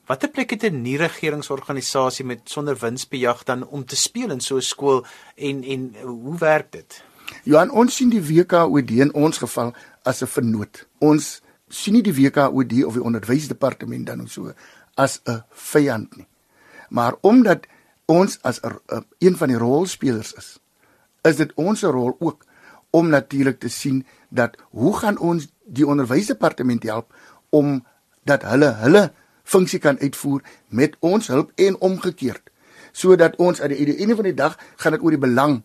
Watter 0.06 0.28
plek 0.28 0.50
het 0.50 0.64
'n 0.64 0.82
nuwe 0.82 1.06
regeringsorganisasie 1.06 2.24
met 2.24 2.40
sonder 2.44 2.76
winsbejag 2.76 3.44
dan 3.44 3.66
om 3.66 3.84
te 3.84 3.96
speel 3.96 4.30
in 4.30 4.40
so 4.40 4.56
'n 4.56 4.62
skool 4.62 5.04
en 5.36 5.64
en 5.64 5.94
hoe 6.02 6.38
werk 6.38 6.72
dit? 6.72 7.02
Johan, 7.44 7.70
ons 7.70 7.96
sien 7.96 8.10
die 8.10 8.22
WKOD 8.22 8.90
in 8.90 9.14
ons 9.14 9.38
geval 9.38 9.72
as 10.02 10.22
'n 10.22 10.26
vennoot. 10.26 10.86
Ons 10.98 11.40
sien 11.68 11.94
nie 11.94 12.02
die 12.02 12.14
WKOD 12.14 12.84
of 12.84 12.94
die 12.98 13.02
onderwysdepartement 13.02 14.06
dan 14.06 14.28
so 14.28 14.52
as 14.94 15.20
'n 15.24 15.42
vyand 15.50 16.16
nie. 16.16 16.26
Maar 16.88 17.14
omdat 17.20 17.66
ons 18.04 18.38
as 18.42 18.62
er, 18.62 18.80
er, 18.86 19.04
een 19.18 19.36
van 19.36 19.48
die 19.48 19.58
rolspelers 19.58 20.32
is, 20.32 20.58
is 21.22 21.36
dit 21.36 21.52
ons 21.54 21.82
rol 21.82 22.16
ook 22.18 22.44
om 22.90 23.08
natuurlik 23.08 23.60
te 23.60 23.68
sien 23.68 24.06
dat 24.28 24.56
hoe 24.70 24.96
gaan 24.96 25.18
ons 25.18 25.48
die 25.64 25.86
onderwysdepartement 25.86 26.82
help 26.82 27.14
om 27.48 27.86
dat 28.22 28.42
hulle 28.42 28.72
hulle 28.82 29.12
funksie 29.42 29.78
kan 29.78 29.98
uitvoer 29.98 30.42
met 30.68 30.96
ons 30.98 31.26
hulp 31.26 31.52
en 31.54 31.78
omgekeerd 31.80 32.50
sodat 32.92 33.36
ons 33.36 33.60
aan 33.60 33.74
die 33.74 33.96
einde 33.96 34.16
van 34.18 34.24
die 34.24 34.34
dag 34.34 34.58
gaan 34.76 34.92
dit 34.96 35.02
oor 35.02 35.14
die 35.14 35.22
belang 35.22 35.60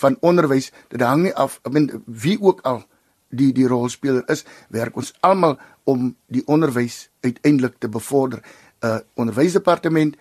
van 0.00 0.16
onderwys, 0.24 0.70
dit 0.88 1.02
hang 1.02 1.26
nie 1.26 1.34
af, 1.34 1.58
ek 1.64 1.74
bedoel 1.74 2.02
wie 2.06 2.38
ook 2.40 2.62
al 2.68 2.82
die 3.30 3.50
die 3.54 3.68
rolspeler 3.68 4.24
is, 4.32 4.44
werk 4.72 4.96
ons 4.96 5.12
almal 5.26 5.58
om 5.84 6.14
die 6.32 6.42
onderwys 6.50 7.08
uiteindelik 7.20 7.76
te 7.78 7.88
bevorder. 7.88 8.40
Uh 8.80 8.98
onderwysdepartement 9.14 10.16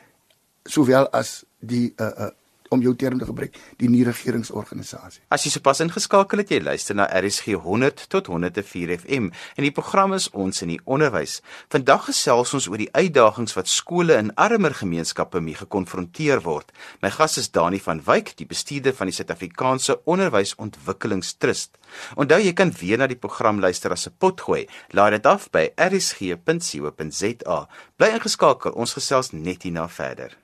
sowel 0.67 1.07
as 1.15 1.45
die 1.59 1.93
uh 1.97 2.11
uh 2.27 2.31
om 2.69 2.81
jou 2.81 2.95
term 2.95 3.19
te 3.19 3.25
gebruik, 3.25 3.55
die 3.77 3.89
nie 3.89 4.03
regeringsorganisasie. 4.07 5.21
As 5.33 5.43
jy 5.45 5.51
sopas 5.53 5.81
ingeskakel 5.83 6.43
het, 6.43 6.51
jy 6.53 6.61
luister 6.63 6.95
na 6.97 7.07
RSG 7.09 7.57
100 7.63 8.05
tot 8.13 8.29
104 8.31 8.95
FM 8.99 9.29
en 9.31 9.65
die 9.65 9.73
program 9.75 10.13
is 10.17 10.29
ons 10.31 10.61
in 10.65 10.73
die 10.73 10.81
onderwys. 10.85 11.39
Vandag 11.73 12.05
gesels 12.09 12.53
ons 12.53 12.69
oor 12.69 12.81
die 12.81 12.91
uitdagings 12.93 13.55
wat 13.57 13.67
skole 13.71 14.17
in 14.19 14.33
armer 14.39 14.73
gemeenskappe 14.77 15.41
mee 15.41 15.57
gekonfronteer 15.59 16.43
word. 16.45 16.71
My 17.03 17.11
gas 17.13 17.37
is 17.41 17.51
Dani 17.51 17.79
van 17.83 18.03
Wyk, 18.05 18.35
die 18.39 18.47
bestuurder 18.49 18.93
van 18.97 19.09
die 19.09 19.15
Suid-Afrikaanse 19.17 20.01
Onderwysontwikkelingstrust. 20.09 21.77
Onthou 22.15 22.39
jy 22.41 22.53
kan 22.53 22.73
weer 22.79 23.01
na 23.01 23.07
die 23.09 23.19
program 23.19 23.59
luister 23.59 23.91
as 23.91 24.07
'n 24.07 24.15
potgooi. 24.19 24.67
Laai 24.93 25.11
dit 25.11 25.25
af 25.25 25.49
by 25.51 25.69
rsg.co.za. 25.75 27.59
Bly 27.97 28.09
ingeskakel, 28.15 28.71
ons 28.71 28.93
gesels 28.93 29.31
net 29.31 29.63
hierna 29.63 29.87
verder. 29.87 30.37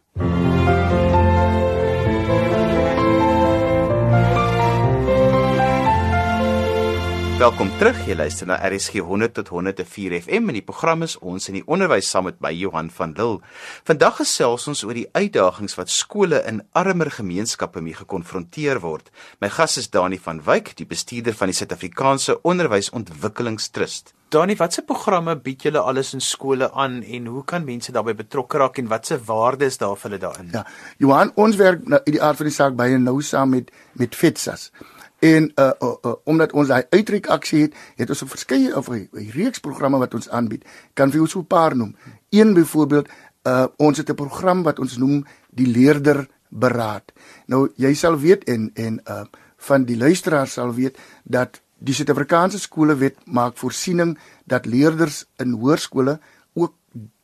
Welkom 7.46 7.70
terug. 7.78 7.98
Jy 8.10 8.16
luister 8.18 8.48
na 8.50 8.56
RSG 8.58 9.04
100 9.06 9.36
tot 9.38 9.52
104 9.54 10.16
FM 10.18 10.50
en 10.50 10.56
die 10.58 10.64
program 10.66 11.06
is 11.06 11.14
ons 11.22 11.46
in 11.52 11.60
die 11.60 11.68
onderwys 11.70 12.08
saam 12.10 12.26
met 12.26 12.40
my 12.42 12.50
Johan 12.58 12.88
van 12.90 13.14
Lille. 13.20 13.44
Vandag 13.86 14.16
gesels 14.24 14.66
ons 14.72 14.82
oor 14.88 14.98
die 14.98 15.06
uitdagings 15.14 15.78
wat 15.78 15.94
skole 15.94 16.40
in 16.50 16.64
armer 16.74 17.12
gemeenskappe 17.14 17.84
mee 17.86 17.94
gekonfronteer 17.94 18.82
word. 18.82 19.14
My 19.46 19.52
gas 19.54 19.78
is 19.78 19.92
Dani 19.94 20.18
van 20.26 20.42
Wyk, 20.48 20.74
die 20.80 20.90
bestuurder 20.90 21.38
van 21.38 21.54
die 21.54 21.60
Suid-Afrikaanse 21.60 22.40
Onderwysontwikkelingstrust. 22.42 24.16
Dani, 24.34 24.58
watse 24.58 24.82
programme 24.82 25.38
bied 25.38 25.68
julle 25.70 25.86
alles 25.86 26.16
in 26.18 26.26
skole 26.26 26.72
aan 26.74 27.04
en 27.04 27.30
hoe 27.30 27.46
kan 27.46 27.70
mense 27.70 27.94
daarbey 27.94 28.18
betrokke 28.18 28.58
raak 28.58 28.82
en 28.82 28.90
watse 28.90 29.22
waardes 29.30 29.78
daar 29.86 29.94
vir 29.94 30.10
hulle 30.10 30.24
daarin? 30.26 30.50
Ja, 30.58 30.66
Johan, 30.98 31.30
ons 31.38 31.62
werk 31.62 31.86
nou 31.86 32.02
in 32.10 32.18
die 32.18 32.26
aard 32.26 32.42
van 32.42 32.50
die 32.50 32.58
saak 32.58 32.74
baie 32.82 32.98
nou 32.98 33.20
saam 33.22 33.54
met 33.54 33.70
met 34.02 34.18
FETSAS. 34.18 34.72
En 35.20 35.52
uh, 35.56 35.72
uh, 35.80 35.94
uh 36.02 36.14
omdat 36.24 36.52
ons 36.52 36.68
daai 36.68 36.86
uitreik 36.90 37.28
aksie 37.28 37.62
het, 37.62 37.74
het 37.96 38.10
ons 38.10 38.24
'n 38.24 38.28
verskeie 38.28 38.76
of 38.78 38.90
'n 38.90 39.10
reeks 39.12 39.60
programme 39.60 39.98
wat 39.98 40.14
ons 40.14 40.30
aanbied. 40.30 40.66
Kan 40.94 41.10
vir 41.10 41.18
jou 41.18 41.28
so 41.28 41.40
'n 41.40 41.48
paar 41.48 41.76
noem. 41.76 41.96
Een 42.30 42.54
byvoorbeeld, 42.54 43.08
uh 43.44 43.66
ons 43.78 43.98
het 43.98 44.10
'n 44.10 44.16
program 44.16 44.64
wat 44.64 44.80
ons 44.80 44.98
noem 44.98 45.26
die 45.50 45.68
leerder 45.68 46.28
beraad. 46.50 47.14
Nou 47.46 47.72
jy 47.76 47.94
sal 47.94 48.20
weet 48.20 48.44
en 48.44 48.72
en 48.74 49.02
uh 49.08 49.24
van 49.58 49.86
die 49.86 49.98
luisteraars 49.98 50.54
sal 50.54 50.74
weet 50.74 50.98
dat 51.24 51.62
die 51.78 51.94
Suid-Afrikaanse 51.94 52.60
skolewet 52.60 53.18
maak 53.26 53.58
voorsiening 53.58 54.18
dat 54.46 54.66
leerders 54.66 55.26
in 55.42 55.52
hoërskole 55.52 56.20
ook 56.54 56.74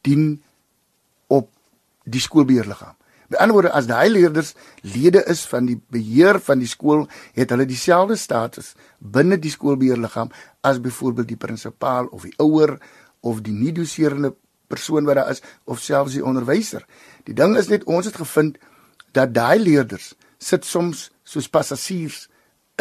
dien 0.02 0.44
op 1.28 1.50
die 2.04 2.22
skoolbeheerliggaam. 2.22 2.96
Met 3.32 3.40
ander 3.40 3.56
woorde, 3.56 3.72
as 3.72 3.86
daai 3.88 4.10
leerders 4.12 4.50
lede 4.84 5.22
is 5.32 5.46
van 5.48 5.70
die 5.70 5.78
beheer 5.96 6.36
van 6.44 6.60
die 6.60 6.68
skool, 6.68 7.06
het 7.32 7.54
hulle 7.54 7.64
dieselfde 7.66 8.18
status 8.20 8.74
binne 9.00 9.38
die 9.40 9.54
skoolbeheerliggaam 9.54 10.34
as 10.68 10.82
byvoorbeeld 10.84 11.30
die 11.30 11.40
prinsipaal 11.40 12.10
of 12.12 12.26
die 12.28 12.34
ouer 12.44 12.76
of 13.24 13.40
die 13.46 13.56
nie 13.56 13.72
doserende 13.72 14.34
persoon 14.68 15.08
wat 15.08 15.22
daar 15.22 15.32
is 15.32 15.40
of 15.64 15.80
selfs 15.80 16.20
die 16.20 16.26
onderwyser. 16.26 16.84
Die 17.24 17.38
ding 17.38 17.56
is 17.56 17.72
net 17.72 17.88
ons 17.88 18.12
het 18.12 18.20
gevind 18.20 18.60
dat 19.16 19.32
daai 19.32 19.64
leerders 19.64 20.12
sit 20.36 20.68
soms 20.68 21.08
soos 21.24 21.48
passasiers 21.48 22.26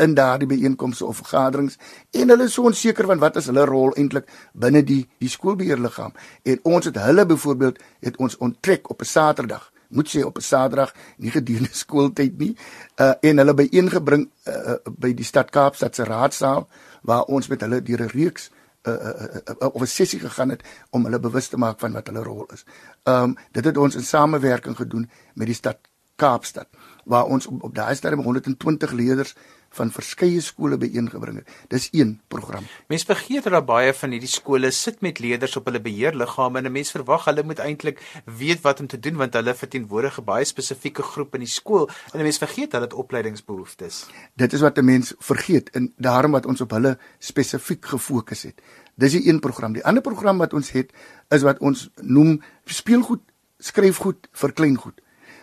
in 0.02 0.18
daardie 0.18 0.50
byeenkomste 0.50 1.06
of 1.06 1.22
vergaderings 1.22 1.78
en 2.10 2.32
hulle 2.32 2.50
is 2.50 2.58
so 2.58 2.66
onseker 2.66 3.06
van 3.06 3.22
wat 3.22 3.38
is 3.38 3.46
hulle 3.52 3.70
rol 3.70 3.94
eintlik 3.94 4.26
binne 4.50 4.82
die 4.82 5.04
die 5.22 5.30
skoolbeheerliggaam 5.30 6.14
en 6.42 6.62
ons 6.74 6.90
het 6.90 6.98
hulle 6.98 7.26
byvoorbeeld 7.26 7.78
het 8.06 8.16
ons 8.18 8.38
onttrek 8.38 8.90
op 8.90 9.02
'n 9.02 9.14
Saterdag 9.14 9.70
moet 9.90 10.08
sê 10.08 10.22
op 10.24 10.38
'n 10.38 10.40
Saterdag 10.40 10.94
nie 11.16 11.30
gedurende 11.30 11.74
skooltyd 11.84 12.38
nie 12.38 12.56
uh 12.96 13.14
en 13.20 13.38
hulle 13.38 13.54
byeengebring 13.54 14.30
uh, 14.46 14.74
by 14.98 15.12
die 15.14 15.24
stad 15.24 15.50
Kaapstad 15.50 15.94
se 15.94 16.04
raadsaal 16.04 16.68
waar 17.02 17.24
ons 17.24 17.48
met 17.48 17.60
hulle 17.60 17.82
deur 17.82 18.02
'n 18.02 18.12
reeks 18.14 18.50
uh, 18.88 18.92
uh, 18.92 19.36
uh, 19.60 19.74
of 19.74 19.82
'n 19.82 19.86
sessie 19.86 20.20
gegaan 20.20 20.48
het 20.48 20.62
om 20.90 21.04
hulle 21.04 21.20
bewus 21.20 21.48
te 21.48 21.56
maak 21.56 21.78
van 21.78 21.92
wat 21.92 22.06
hulle 22.06 22.22
rol 22.22 22.46
is. 22.52 22.64
Um 23.04 23.36
dit 23.52 23.64
het 23.64 23.76
ons 23.76 23.94
in 23.94 24.02
samewerking 24.02 24.76
gedoen 24.76 25.10
met 25.34 25.46
die 25.46 25.56
stad 25.56 25.78
Kaapstad 26.16 26.68
waar 27.04 27.24
ons 27.24 27.46
op, 27.46 27.62
op 27.62 27.74
daai 27.74 27.94
stadium 27.94 28.22
120 28.22 28.92
leerders 28.92 29.34
van 29.70 29.90
verskeie 29.94 30.40
skole 30.42 30.76
byeengebring 30.80 31.40
het. 31.40 31.50
Dis 31.70 31.88
een 31.94 32.16
program. 32.28 32.66
Mense 32.90 33.06
vergeet 33.06 33.46
dat 33.50 33.66
baie 33.66 33.92
van 33.94 34.10
hierdie 34.10 34.30
skole 34.30 34.70
sit 34.74 35.00
met 35.00 35.20
leerders 35.22 35.56
op 35.56 35.68
hulle 35.70 35.80
beheerliggame 35.80 36.58
en 36.58 36.66
'n 36.66 36.72
mens 36.72 36.90
verwag 36.90 37.24
hulle 37.24 37.42
moet 37.42 37.58
eintlik 37.58 38.02
weet 38.24 38.60
wat 38.62 38.80
om 38.80 38.86
te 38.86 38.98
doen 38.98 39.16
want 39.16 39.34
hulle 39.34 39.54
verteenwoordig 39.54 40.18
'n 40.18 40.24
baie 40.24 40.44
spesifieke 40.44 41.02
groep 41.02 41.34
in 41.34 41.40
die 41.40 41.48
skool 41.48 41.88
en 42.12 42.18
'n 42.18 42.22
mens 42.22 42.38
vergeet 42.38 42.72
hulle 42.72 42.84
het 42.84 42.94
opleidingsbehoeftes. 42.94 44.06
Dit 44.34 44.52
is 44.52 44.60
wat 44.60 44.78
'n 44.78 44.84
mens 44.84 45.14
vergeet 45.18 45.70
en 45.70 45.92
daarom 45.96 46.32
wat 46.32 46.46
ons 46.46 46.60
op 46.60 46.70
hulle 46.70 46.98
spesifiek 47.18 47.86
gefokus 47.86 48.42
het. 48.42 48.60
Dis 48.94 49.12
die 49.12 49.28
een 49.28 49.40
program. 49.40 49.72
Die 49.72 49.84
ander 49.84 50.02
program 50.02 50.38
wat 50.38 50.52
ons 50.52 50.70
het 50.70 50.92
is 51.28 51.42
wat 51.42 51.58
ons 51.58 51.88
noem 52.02 52.42
speelgoed, 52.64 53.22
skryfgoed 53.58 54.28
vir 54.32 54.52
kleingoed. 54.52 55.00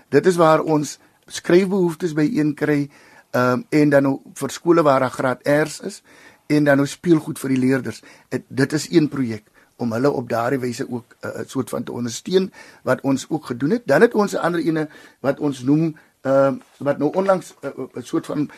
Dit 0.10 0.26
is 0.26 0.36
waar 0.36 0.62
ons 0.62 1.00
skryfbehoeftes 1.26 2.14
by 2.14 2.30
een 2.34 2.54
kry 2.56 2.90
Um, 3.38 3.66
en 3.70 3.90
dan 3.90 4.04
nou 4.04 4.16
vir 4.34 4.50
skole 4.50 4.82
waar 4.82 5.04
daar 5.04 5.14
graad 5.14 5.44
R's 5.44 5.80
is 5.80 6.02
en 6.48 6.64
dan 6.64 6.80
nou 6.80 6.88
speelgoed 6.88 7.40
vir 7.40 7.54
die 7.54 7.60
leerders. 7.60 8.02
Het, 8.34 8.46
dit 8.48 8.74
is 8.74 8.88
een 8.90 9.10
projek 9.12 9.44
om 9.78 9.92
hulle 9.94 10.12
op 10.12 10.30
daardie 10.30 10.60
wyse 10.60 10.88
ook 10.90 11.16
'n 11.22 11.28
uh, 11.28 11.46
soort 11.46 11.70
van 11.70 11.84
te 11.84 11.92
ondersteun 11.92 12.52
wat 12.84 13.02
ons 13.02 13.26
ook 13.30 13.46
gedoen 13.46 13.70
het. 13.70 13.84
Dan 13.86 14.02
het 14.02 14.14
ons 14.14 14.34
'n 14.34 14.42
ander 14.42 14.60
ene 14.60 14.90
wat 15.20 15.40
ons 15.40 15.62
noem 15.62 15.96
uh, 16.22 16.54
wat 16.78 16.98
nou 16.98 17.12
onlangs 17.14 17.54
'n 17.62 17.68
uh, 17.68 17.86
uh, 17.96 18.04
soort 18.04 18.26
van 18.26 18.50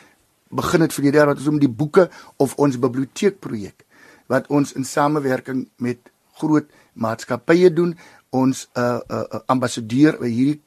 begin 0.47 0.81
het 0.81 0.93
vir 0.93 1.03
die 1.03 1.11
jaar 1.11 1.25
wat 1.25 1.37
ons 1.37 1.45
noem 1.45 1.59
die 1.59 1.75
boeke 1.81 2.09
of 2.37 2.55
ons 2.55 2.79
biblioteek 2.79 3.39
projek 3.39 3.85
wat 4.27 4.47
ons 4.47 4.73
in 4.73 4.85
samewerking 4.85 5.69
met 5.75 5.97
groot 6.33 6.65
maatskappye 6.93 7.73
doen. 7.73 7.97
Ons 8.29 8.69
'n 8.73 8.79
uh, 8.79 8.99
uh, 9.09 9.23
uh, 9.33 9.39
ambassadeur 9.45 10.17
by 10.19 10.29
hierdie 10.29 10.61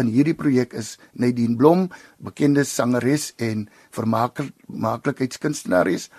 in 0.00 0.08
hierdie 0.12 0.36
projek 0.36 0.74
is 0.74 0.98
Nadine 1.12 1.56
Blom, 1.56 1.90
bekende 2.18 2.64
sangeres 2.64 3.34
en 3.38 3.68
vermaaklikheidskunstenares 3.96 6.10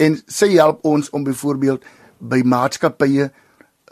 en 0.00 0.16
sy 0.28 0.56
help 0.56 0.84
ons 0.84 1.10
om 1.16 1.24
byvoorbeeld 1.24 1.84
by 2.20 2.42
maatskappye 2.44 3.28
uh, 3.28 3.32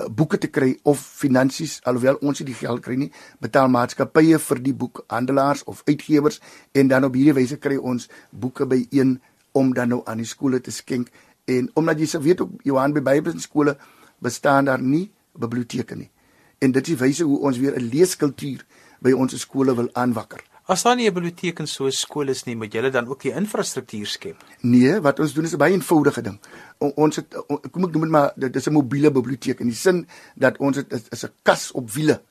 boeke 0.09 0.39
te 0.41 0.49
kry 0.49 0.79
of 0.85 1.01
finansies 1.01 1.81
alhoewel 1.85 2.19
ons 2.23 2.41
nie 2.41 2.47
die 2.53 2.61
geld 2.61 2.83
kry 2.85 2.97
nie 3.01 3.13
betaal 3.45 3.69
maatskappye 3.73 4.39
vir 4.49 4.59
die 4.65 4.75
boekhandelaars 4.77 5.65
of 5.71 5.83
uitgewers 5.89 6.41
en 6.73 6.89
dan 6.89 7.05
op 7.09 7.15
hierdie 7.17 7.37
wyse 7.37 7.57
kry 7.61 7.77
ons 7.77 8.09
boeke 8.31 8.67
by 8.69 8.87
een 8.91 9.21
om 9.55 9.75
dan 9.75 9.89
nou 9.89 10.03
aan 10.05 10.19
die 10.19 10.27
skole 10.27 10.59
te 10.61 10.73
skenk. 10.75 11.13
En 11.47 11.69
omdat 11.79 12.01
jy 12.01 12.09
se 12.11 12.21
weet 12.21 12.41
op 12.43 12.57
Johan 12.67 12.95
by 12.97 13.05
Bybelskole 13.07 13.77
bestaan 14.25 14.67
daar 14.67 14.83
nie 14.83 15.13
biblioteke 15.39 15.95
nie. 15.95 16.11
En 16.59 16.73
dit 16.75 16.89
is 16.89 16.99
wyse 16.99 17.25
hoe 17.25 17.39
ons 17.39 17.59
weer 17.59 17.79
'n 17.79 17.89
leeskultuur 17.93 18.65
by 19.05 19.13
ons 19.13 19.37
skole 19.37 19.75
wil 19.77 19.91
aanwakker. 19.93 20.41
As 20.67 20.83
daar 20.83 20.97
nie 20.97 21.07
'n 21.07 21.13
biblioteek 21.13 21.59
in 21.61 21.67
so 21.67 21.85
'n 21.85 21.93
skool 21.93 22.29
is 22.29 22.47
nie, 22.47 22.57
moet 22.57 22.73
julle 22.73 22.91
dan 22.91 23.07
ook 23.07 23.21
die 23.21 23.33
infrastruktuur 23.33 24.07
skep? 24.07 24.37
Nee, 24.61 25.01
wat 25.01 25.21
ons 25.21 25.35
doen 25.35 25.45
is 25.45 25.53
'n 25.53 25.59
baie 25.59 25.73
eenvoudige 25.73 26.23
ding. 26.23 26.41
O, 26.79 26.87
ons 26.97 27.17
het 27.17 27.29
kom 27.71 27.85
ek 27.85 27.93
noem 27.93 28.01
dit 28.01 28.11
maar 28.11 28.33
dit 28.37 28.57
is 28.57 28.67
'n 28.67 28.73
mobiele 28.73 29.11
biblioteek 29.11 29.61
in 29.61 29.67
die 29.67 29.77
sin 29.77 30.07
dat 30.35 30.57
ons 30.59 30.77
dit 30.77 30.93
is, 31.13 31.25
'n 31.25 31.33
kas 31.43 31.73
op 31.73 31.91
wiele 31.91 32.23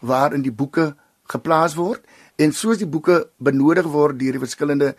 waarin 0.00 0.42
die 0.42 0.52
boeke 0.52 0.96
geplaas 1.28 1.74
word 1.74 2.02
en 2.36 2.52
soos 2.52 2.78
die 2.78 2.86
boeke 2.86 3.28
benodig 3.38 3.84
word 3.84 4.18
deur 4.18 4.32
die 4.32 4.44
verskillende 4.46 4.94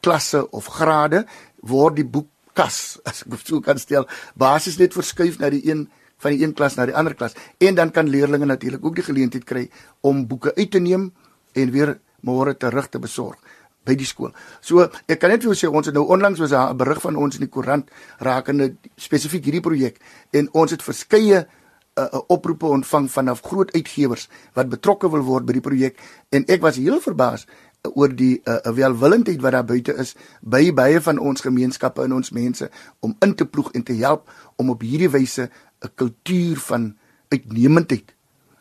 klasse 0.00 0.50
of 0.50 0.66
grade 0.66 1.26
word 1.60 1.96
die 1.96 2.06
boekkas 2.06 2.98
as 3.08 3.24
ek 3.26 3.40
sou 3.44 3.60
kan 3.60 3.78
stel 3.78 4.08
basies 4.34 4.78
net 4.78 4.92
verskuif 4.92 5.38
na 5.38 5.50
die 5.50 5.70
een 5.70 5.88
van 6.24 6.34
die 6.34 6.44
een 6.44 6.54
klas 6.56 6.78
na 6.78 6.88
die 6.88 6.96
ander 6.96 7.14
klas 7.14 7.36
en 7.60 7.76
dan 7.76 7.92
kan 7.92 8.08
leerders 8.08 8.44
natuurlik 8.44 8.84
ook 8.84 8.96
die 8.96 9.06
geleentheid 9.06 9.44
kry 9.44 9.68
om 10.00 10.26
boeke 10.26 10.54
uit 10.56 10.70
te 10.70 10.80
neem 10.80 11.10
en 11.52 11.70
weer 11.70 11.98
môre 12.24 12.56
terug 12.56 12.88
te 12.88 12.98
besorg 12.98 13.38
by 13.84 13.96
die 14.00 14.08
skool. 14.08 14.32
So 14.64 14.86
ek 15.08 15.20
kan 15.20 15.32
net 15.34 15.44
vir 15.44 15.52
jou 15.52 15.58
sê 15.58 15.68
ons 15.68 15.86
het 15.86 15.96
nou 15.96 16.06
onlangs 16.08 16.40
was 16.40 16.52
'n 16.52 16.76
berig 16.76 17.00
van 17.00 17.16
ons 17.16 17.34
in 17.36 17.44
die 17.44 17.52
koerant 17.52 17.90
rakende 18.18 18.76
spesifiek 18.96 19.44
hierdie 19.44 19.60
projek 19.60 20.00
en 20.32 20.48
ons 20.52 20.70
het 20.70 20.82
verskeie 20.82 21.46
uh, 21.94 22.20
oproepe 22.28 22.66
ontvang 22.66 23.10
vanaf 23.10 23.42
groot 23.42 23.72
uitgewers 23.74 24.28
wat 24.54 24.68
betrokke 24.68 25.10
wil 25.10 25.22
word 25.22 25.44
by 25.44 25.52
die 25.52 25.60
projek 25.60 26.00
en 26.30 26.44
ek 26.48 26.62
was 26.62 26.76
heel 26.76 27.00
verbaas 27.00 27.46
oor 27.92 28.08
die 28.16 28.40
uh, 28.48 28.58
welwillendheid 28.72 29.42
wat 29.44 29.52
daar 29.52 29.66
buite 29.68 29.94
is 30.00 30.14
by 30.40 30.72
baie 30.72 31.00
van 31.00 31.18
ons 31.18 31.44
gemeenskappe 31.44 32.04
en 32.04 32.12
ons 32.12 32.32
mense 32.32 32.70
om 33.00 33.16
in 33.20 33.34
te 33.34 33.44
ploeg 33.44 33.70
en 33.74 33.82
te 33.82 33.96
help 34.00 34.30
om 34.56 34.70
op 34.70 34.80
hierdie 34.80 35.10
wyse 35.12 35.50
'n 35.84 35.92
kultuur 35.94 36.56
van 36.70 36.96
uitnemendheid 37.28 38.14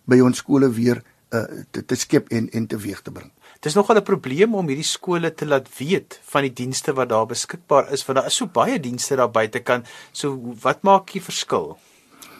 by 0.06 0.20
ons 0.20 0.38
skole 0.38 0.70
weer 0.70 1.02
uh, 1.34 1.64
te, 1.72 1.86
te 1.86 1.96
skep 1.96 2.30
en 2.32 2.50
en 2.52 2.68
teweeg 2.68 3.02
te 3.02 3.12
bring. 3.12 3.32
Dis 3.64 3.76
nogal 3.76 3.98
'n 3.98 4.04
probleem 4.04 4.56
om 4.56 4.68
hierdie 4.68 4.88
skole 4.88 5.34
te 5.34 5.46
laat 5.46 5.68
weet 5.78 6.20
van 6.24 6.42
die 6.42 6.54
dienste 6.54 6.94
wat 6.94 7.10
daar 7.10 7.26
beskikbaar 7.26 7.92
is 7.92 8.06
want 8.06 8.20
daar 8.20 8.28
is 8.28 8.36
so 8.36 8.46
baie 8.46 8.80
dienste 8.80 9.16
daar 9.16 9.32
buite 9.32 9.60
kan. 9.60 9.86
So 10.12 10.56
wat 10.62 10.84
maak 10.84 11.12
die 11.12 11.22
verskil? 11.22 11.78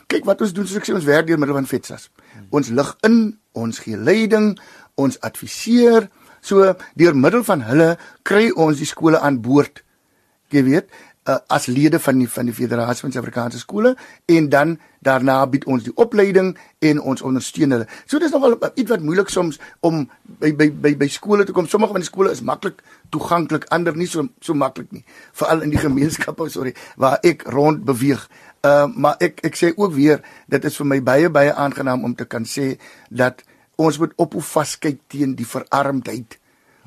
Kyk 0.08 0.26
wat 0.26 0.42
ons 0.42 0.54
doen, 0.54 0.68
soos 0.68 0.78
ek 0.78 0.86
sê, 0.86 0.94
ons 0.94 1.06
werk 1.06 1.28
deur 1.28 1.40
middel 1.40 1.56
van 1.56 1.66
FETSAS. 1.66 2.10
Ons 2.52 2.70
lig 2.70 2.98
in, 3.04 3.40
ons 3.54 3.80
gee 3.80 3.98
leiding, 3.98 4.60
ons 4.96 5.20
adviseer. 5.22 6.10
So 6.42 6.76
deur 6.96 7.16
middel 7.16 7.44
van 7.44 7.62
hulle 7.62 7.98
kry 8.24 8.52
ons 8.52 8.78
die 8.78 8.90
skole 8.90 9.20
aan 9.20 9.42
boord. 9.42 9.84
Jy 10.52 10.64
weet, 10.64 10.92
uh, 11.26 11.38
as 11.48 11.66
lede 11.66 12.00
van 12.00 12.20
die 12.20 12.30
van 12.30 12.50
die 12.50 12.56
Federasie 12.56 13.06
van 13.06 13.12
Suid-Afrikaanse 13.12 13.60
skole 13.60 13.96
en 14.26 14.50
dan 14.50 14.78
daarna 15.04 15.42
bied 15.48 15.66
ons 15.68 15.84
die 15.84 15.94
opleiding 16.00 16.54
en 16.80 17.02
ons 17.02 17.22
ondersteun 17.22 17.76
hulle. 17.76 17.88
So 18.08 18.20
dis 18.20 18.32
nogal 18.32 18.56
iets 18.74 18.90
wat 18.92 19.04
moeilik 19.04 19.32
soms 19.32 19.60
om 19.84 20.06
by 20.40 20.54
by 20.60 20.70
by 20.72 20.94
by 21.00 21.10
skole 21.12 21.46
te 21.46 21.56
kom. 21.56 21.68
Sommige 21.68 21.96
van 21.96 22.04
die 22.04 22.10
skole 22.10 22.32
is 22.32 22.42
maklik 22.42 22.84
toeganklik, 23.12 23.68
ander 23.76 23.96
nie 23.98 24.08
so 24.08 24.28
so 24.42 24.56
maklik 24.56 24.92
nie. 24.96 25.04
Veral 25.36 25.66
in 25.68 25.74
die 25.74 25.82
gemeenskappe, 25.88 26.50
sorry, 26.50 26.76
waar 26.98 27.20
ek 27.24 27.48
rond 27.52 27.84
beweeg. 27.88 28.28
Uh 28.64 28.88
maar 28.96 29.20
ek 29.24 29.44
ek 29.48 29.60
sê 29.60 29.74
ook 29.76 29.96
weer, 29.96 30.24
dit 30.48 30.70
is 30.70 30.78
vir 30.80 30.92
my 30.96 31.02
baie 31.04 31.30
baie 31.30 31.54
aangenaam 31.54 32.08
om 32.08 32.16
te 32.16 32.28
kan 32.28 32.48
sê 32.48 32.78
dat 33.10 33.44
ons 33.76 33.98
moet 34.00 34.14
ophou 34.22 34.42
vaskyk 34.44 35.02
teen 35.12 35.36
die 35.36 35.48
verarmdheid 35.48 36.38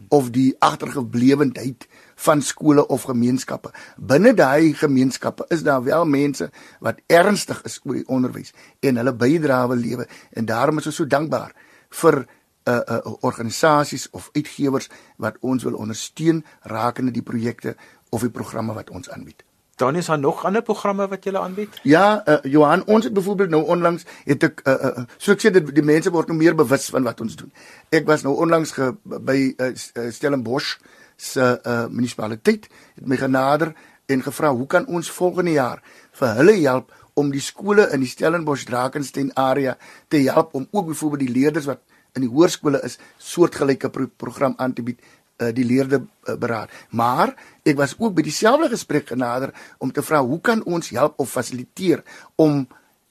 of 0.09 0.31
die 0.31 0.55
agtergeblewendheid 0.59 1.87
van 2.27 2.43
skole 2.43 2.87
of 2.87 3.03
gemeenskappe. 3.03 3.71
Binne 3.97 4.35
daai 4.35 4.75
gemeenskappe 4.75 5.45
is 5.49 5.63
daar 5.63 5.83
wel 5.85 6.05
mense 6.05 6.51
wat 6.81 7.01
ernstig 7.07 7.63
is 7.65 7.81
oor 7.85 8.01
die 8.01 8.09
onderwys 8.09 8.53
en 8.81 8.97
hulle 8.97 9.15
bydra 9.15 9.65
wil 9.69 9.81
lewe 9.81 10.09
en 10.33 10.49
daarom 10.49 10.79
is 10.79 10.87
ons 10.87 11.03
so 11.03 11.07
dankbaar 11.07 11.55
vir 12.03 12.23
uh, 12.23 12.81
uh, 12.81 13.01
organisasies 13.21 14.09
of 14.11 14.31
uitgewers 14.33 14.91
wat 15.17 15.39
ons 15.41 15.63
wil 15.63 15.79
ondersteun 15.79 16.45
rakende 16.63 17.15
die 17.15 17.23
projekte 17.23 17.77
of 18.11 18.21
die 18.27 18.33
programme 18.33 18.75
wat 18.75 18.91
ons 18.91 19.11
aanbied. 19.11 19.46
Dan 19.77 19.97
is 19.97 20.07
daar 20.07 20.19
nog 20.19 20.45
ander 20.45 20.63
programme 20.63 21.09
wat 21.09 21.25
jy 21.25 21.35
aanbied? 21.37 21.81
Ja, 21.83 22.23
uh, 22.25 22.37
Johan, 22.43 22.85
ons 22.87 23.05
het 23.05 23.13
byvoorbeeld 23.13 23.51
nou 23.51 23.65
onlangs 23.65 24.07
het 24.25 24.43
ek 24.43 24.63
uh, 24.65 24.73
uh, 24.73 25.05
so 25.21 25.35
ek 25.37 25.43
sê 25.45 25.51
dat 25.53 25.69
die 25.69 25.85
mense 25.85 26.11
word 26.11 26.31
nou 26.33 26.37
meer 26.39 26.57
bewus 26.57 26.89
van 26.95 27.05
wat 27.05 27.21
ons 27.21 27.37
doen. 27.37 27.53
Ek 27.93 28.07
was 28.09 28.25
nou 28.25 28.33
onlangs 28.41 28.73
ge, 28.73 28.95
by 29.05 29.37
uh, 29.53 29.69
Stellenbosch 30.11 30.79
se 31.17 31.45
uh, 31.45 31.83
munisipaliteit 31.93 32.71
het 32.71 33.05
my 33.05 33.19
genader 33.21 33.75
en 34.09 34.25
gevra 34.25 34.55
hoe 34.57 34.67
kan 34.67 34.89
ons 34.89 35.13
volgende 35.13 35.59
jaar 35.59 35.85
vir 36.21 36.41
hulle 36.41 36.57
help 36.63 36.97
om 37.17 37.29
die 37.33 37.45
skole 37.45 37.89
in 37.93 38.01
die 38.05 38.11
Stellenbosch 38.11 38.65
Drakensberg 38.69 39.37
area 39.37 39.77
te 40.09 40.25
help 40.25 40.55
om 40.55 40.69
ook 40.71 40.89
byvoorbeeld 40.95 41.27
die 41.27 41.37
leerders 41.37 41.69
wat 41.69 41.85
in 42.17 42.25
die 42.25 42.33
hoërskole 42.33 42.81
is 42.85 42.97
soortgelyke 43.21 43.93
pro 43.93 44.09
program 44.17 44.57
aan 44.57 44.73
te 44.73 44.85
bied 44.85 45.05
uh, 45.39 45.53
die 45.55 45.65
leerde 45.65 46.03
uh, 46.03 46.35
beraad. 46.35 46.71
Maar 46.91 47.35
ek 47.67 47.77
was 47.77 47.95
ook 47.99 48.15
by 48.15 48.25
dieselfde 48.27 48.69
gesprek 48.73 49.09
genader 49.13 49.53
om 49.79 49.93
te 49.93 50.03
vra 50.03 50.23
hoe 50.25 50.41
kan 50.41 50.65
ons 50.65 50.91
help 50.95 51.19
of 51.21 51.31
fasiliteer 51.31 52.03
om 52.37 52.67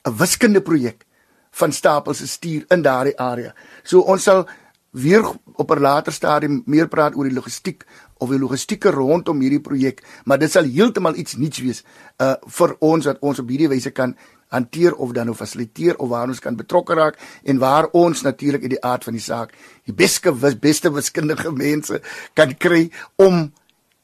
'n 0.06 0.16
wiskunde 0.16 0.60
projek 0.60 1.06
van 1.50 1.72
stapels 1.72 2.18
te 2.18 2.26
stuur 2.26 2.64
in 2.68 2.82
daardie 2.82 3.18
area? 3.18 3.54
So 3.82 4.00
ons 4.00 4.22
sal 4.22 4.46
weer 4.90 5.24
op 5.54 5.70
'n 5.70 5.80
later 5.80 6.12
stadium 6.12 6.62
meer 6.66 6.88
praat 6.88 7.14
oor 7.16 7.24
die 7.24 7.34
logistiek 7.34 7.84
of 8.18 8.28
die 8.28 8.38
logistieke 8.38 8.90
rondom 8.90 9.40
hierdie 9.40 9.60
projek, 9.60 10.02
maar 10.24 10.38
dit 10.38 10.50
sal 10.50 10.64
heeltemal 10.64 11.14
iets 11.14 11.36
nuuts 11.36 11.58
wees 11.58 11.84
uh 12.18 12.34
vir 12.46 12.76
ons 12.78 13.04
wat 13.04 13.18
ons 13.20 13.38
op 13.38 13.48
hierdie 13.48 13.68
wyse 13.68 13.90
kan 13.90 14.16
hanteer 14.48 14.94
of 14.94 15.12
dan 15.12 15.26
nou 15.26 15.36
fasiliteer 15.36 15.98
of 15.98 16.08
waar 16.08 16.28
ons 16.28 16.40
kan 16.40 16.56
betrokke 16.56 16.94
raak 16.94 17.18
en 17.44 17.58
waar 17.58 17.88
ons 17.92 18.22
natuurlik 18.22 18.62
in 18.62 18.74
die 18.76 18.82
aard 18.84 19.04
van 19.04 19.12
die 19.12 19.22
saak 19.22 19.54
die 19.84 19.94
beste 19.94 20.32
beste 20.60 20.92
wiskundige 20.92 21.52
mense 21.52 22.00
kan 22.34 22.54
kry 22.56 22.90
om 23.16 23.52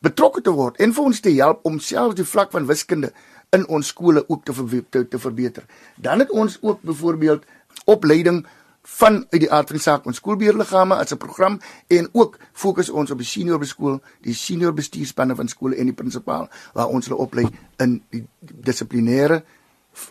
betrokke 0.02 0.42
te 0.42 0.50
word 0.50 0.80
en 0.82 0.92
vir 0.92 1.04
ons 1.04 1.20
te 1.20 1.30
help 1.37 1.62
om 1.68 1.78
selfs 1.80 2.18
die 2.18 2.26
vlak 2.26 2.50
van 2.50 2.66
wiskunde 2.66 3.12
in 3.52 3.66
ons 3.68 3.92
skole 3.92 4.25
ook 4.28 4.44
te, 4.44 4.54
te 4.90 5.04
te 5.08 5.18
verbeter. 5.18 5.64
Dan 5.96 6.18
het 6.18 6.30
ons 6.30 6.58
ook 6.62 6.82
byvoorbeeld 6.82 7.45
opleiding 7.84 8.47
van 8.82 9.26
uit 9.30 9.40
die 9.45 9.50
aard 9.52 9.69
van 9.71 9.78
die 9.78 9.84
saak 9.84 10.06
ons 10.06 10.19
skoolbeheerliggame 10.19 10.97
as 10.97 11.12
'n 11.12 11.17
program 11.17 11.60
en 11.86 12.08
ook 12.12 12.38
fokus 12.52 12.90
ons 12.90 13.10
op 13.10 13.19
die 13.19 13.26
senior 13.26 13.58
beskool, 13.58 14.00
die 14.21 14.34
senior 14.34 14.73
bestuurspanne 14.75 15.34
van 15.34 15.49
skole 15.49 15.76
en 15.76 15.86
die 15.86 15.95
prinsipaal 15.95 16.49
waar 16.75 16.88
ons 16.88 17.06
hulle 17.06 17.21
oplei 17.21 17.47
in 17.78 18.02
die 18.10 18.26
dissiplinêre 18.40 19.43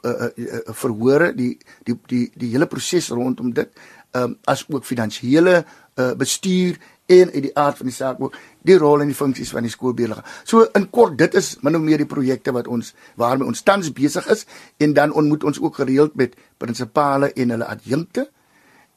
uh, 0.04 0.12
uh, 0.12 0.30
uh, 0.38 0.74
verhore, 0.74 1.34
die 1.36 1.58
die 1.84 1.98
die 2.08 2.32
die 2.36 2.50
hele 2.54 2.68
proses 2.68 3.10
rondom 3.10 3.54
dit, 3.54 3.70
um, 4.18 4.38
as 4.46 4.66
ook 4.70 4.86
finansiële 4.86 5.62
uh, 5.62 6.12
bestuur 6.18 6.78
en 7.12 7.32
uit 7.32 7.44
die 7.48 7.56
aard 7.60 7.78
van 7.78 7.90
die 7.90 7.96
saak 7.96 8.22
ook 8.22 8.36
die 8.68 8.78
rol 8.80 9.02
en 9.04 9.10
die 9.12 9.18
funksies 9.18 9.52
van 9.52 9.66
die 9.66 9.72
skoolbeheerliggaam. 9.74 10.28
So 10.48 10.68
in 10.78 10.88
kort, 10.94 11.18
dit 11.20 11.34
is 11.36 11.58
min 11.66 11.76
of 11.76 11.84
meer 11.84 12.02
die 12.02 12.10
projekte 12.10 12.54
wat 12.56 12.70
ons 12.72 12.94
waarmee 13.20 13.48
ons 13.48 13.64
tans 13.68 13.92
besig 13.96 14.28
is 14.32 14.46
en 14.80 14.94
dan 14.98 15.16
ontmoet 15.18 15.44
ons 15.44 15.60
ook 15.60 15.82
gereeld 15.82 16.16
met 16.20 16.38
prinsipale 16.62 17.34
en 17.34 17.56
hulle 17.56 17.68
adjunkte 17.68 18.30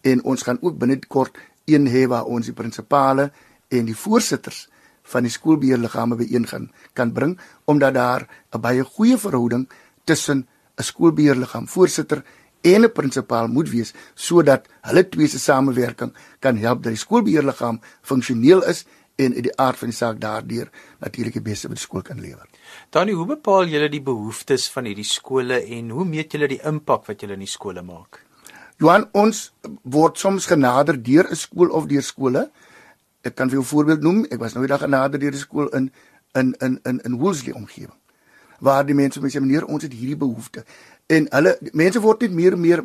en 0.05 0.23
ons 0.23 0.47
gaan 0.47 0.61
ook 0.61 0.79
binnekort 0.79 1.39
een 1.71 1.89
hê 1.89 2.05
waar 2.11 2.29
ons 2.29 2.47
die 2.47 2.57
prinsipale 2.57 3.31
en 3.73 3.89
die 3.89 3.97
voorsitters 3.97 4.67
van 5.15 5.25
die 5.27 5.33
skoolbeheerliggame 5.33 6.17
byeen 6.21 6.47
gaan 6.49 6.71
kan 6.93 7.13
bring 7.13 7.39
omdat 7.65 7.95
daar 7.95 8.29
'n 8.53 8.61
baie 8.61 8.85
goeie 8.85 9.19
verhouding 9.19 9.69
tussen 10.05 10.47
'n 10.79 10.83
skoolbeheerliggaam 10.83 11.69
voorsitter 11.69 12.25
en 12.63 12.85
'n 12.85 12.93
prinsipaal 12.93 13.49
moet 13.49 13.71
wees 13.71 13.95
sodat 14.15 14.69
hulle 14.83 15.09
twee 15.09 15.29
se 15.29 15.39
samewerking 15.39 16.13
kan 16.41 16.57
help 16.57 16.83
dat 16.83 16.93
die 16.93 17.05
skoolbeheerliggaam 17.05 17.81
funksioneel 18.03 18.63
is 18.63 18.85
en 19.17 19.35
uit 19.35 19.47
die 19.47 19.57
aard 19.57 19.79
van 19.79 19.89
die 19.89 19.97
saak 19.97 20.21
daardeur 20.21 20.71
natuurlik 20.99 21.37
die 21.39 21.47
beste 21.51 21.69
vir 21.69 21.79
die 21.79 21.87
skool 21.87 22.03
kan 22.03 22.21
lewer. 22.21 22.47
Danie, 22.91 23.15
hoe 23.15 23.27
bepaal 23.27 23.71
julle 23.71 23.89
die 23.89 24.03
behoeftes 24.03 24.67
van 24.75 24.85
hierdie 24.91 25.07
skole 25.07 25.61
en 25.77 25.91
hoe 25.91 26.05
meet 26.05 26.33
julle 26.35 26.49
die 26.51 26.63
impak 26.67 27.07
wat 27.07 27.23
julle 27.23 27.39
in 27.39 27.47
die 27.47 27.51
skole 27.51 27.83
maak? 27.83 28.21
Johan, 28.83 29.07
ons 29.15 29.53
word 29.83 30.19
soms 30.19 30.47
genader 30.51 30.99
deur 31.03 31.31
'n 31.31 31.37
skool 31.37 31.71
of 31.71 31.87
deur 31.87 32.03
skole. 32.03 32.51
Ek 33.23 33.35
kan 33.35 33.49
vir 33.49 33.59
jou 33.59 33.65
'n 33.65 33.73
voorbeeld 33.73 34.03
noem. 34.03 34.25
Ek 34.31 34.41
was 34.41 34.55
nou 34.55 34.65
eendag 34.65 34.81
genader 34.81 35.19
deur 35.21 35.33
'n 35.33 35.39
skool 35.47 35.69
in 35.69 35.93
in 36.35 36.55
in 36.61 36.81
in 36.85 37.01
in 37.05 37.19
Woolsley 37.19 37.53
omgewing. 37.53 37.99
Waar 38.61 38.87
die 38.87 38.95
mense 38.95 39.21
sê 39.21 39.41
meneer, 39.41 39.65
ons 39.65 39.83
het 39.83 39.93
hierdie 39.93 40.17
behoefte. 40.17 40.65
En 41.07 41.27
hulle 41.31 41.59
mense 41.73 42.01
word 42.01 42.21
net 42.21 42.33
meer 42.33 42.53
en 42.53 42.61
meer 42.61 42.85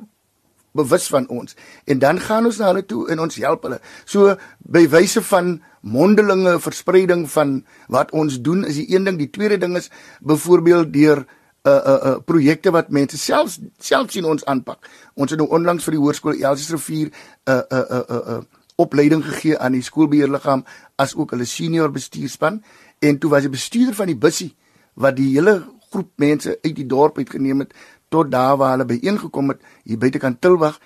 bewus 0.72 1.08
van 1.08 1.28
ons. 1.28 1.56
En 1.86 2.00
dan 2.00 2.20
gaan 2.20 2.46
ons 2.46 2.58
na 2.58 2.70
hulle 2.72 2.86
toe 2.86 3.08
en 3.10 3.20
ons 3.20 3.36
help 3.42 3.66
hulle. 3.68 3.80
So 4.06 4.36
by 4.60 4.86
wyse 4.92 5.22
van 5.32 5.58
mondelinge 5.82 6.60
verspreiding 6.62 7.26
van 7.32 7.60
wat 7.88 8.12
ons 8.12 8.42
doen 8.42 8.66
is 8.68 8.78
die 8.82 8.90
een 8.94 9.08
ding, 9.08 9.18
die 9.18 9.32
tweede 9.34 9.58
ding 9.58 9.78
is 9.78 9.90
byvoorbeeld 10.20 10.94
deur 10.94 11.26
uh 11.68 11.72
uh, 11.72 11.98
uh 12.10 12.16
projekte 12.26 12.72
wat 12.72 12.90
mense 12.90 13.18
self 13.20 13.58
self 13.84 14.12
sien 14.12 14.26
ons 14.26 14.46
aanpak. 14.46 14.88
Ons 15.14 15.34
het 15.36 15.40
nou 15.42 15.50
onlangs 15.52 15.84
vir 15.84 15.98
die 15.98 16.02
hoërskool 16.02 16.40
Elsies 16.40 16.72
rivier 16.72 17.12
'n 17.46 17.52
'n 17.52 17.86
'n 17.90 18.06
'n 18.10 18.22
uh, 18.38 18.40
opleiding 18.80 19.26
gegee 19.26 19.58
aan 19.60 19.76
die 19.76 19.84
skoolbeheerliggaam 19.84 20.64
as 20.96 21.16
ook 21.16 21.32
hulle 21.36 21.46
senior 21.46 21.92
bestuurspan 21.92 22.64
en 23.00 23.20
toe 23.20 23.30
was 23.30 23.42
die 23.42 23.52
bestuurder 23.52 23.96
van 23.96 24.08
die 24.08 24.18
bussie 24.18 24.56
wat 25.00 25.16
die 25.16 25.32
hele 25.34 25.64
groep 25.90 26.12
mense 26.22 26.58
uit 26.62 26.76
die 26.76 26.86
dorp 26.86 27.18
uitgeneem 27.18 27.66
het 27.66 27.74
tot 28.14 28.32
daar 28.32 28.58
waar 28.58 28.76
hulle 28.76 28.90
byeengekom 28.90 29.54
het 29.54 29.64
hier 29.84 29.98
buitekant 29.98 30.42
Tilwag 30.42 30.80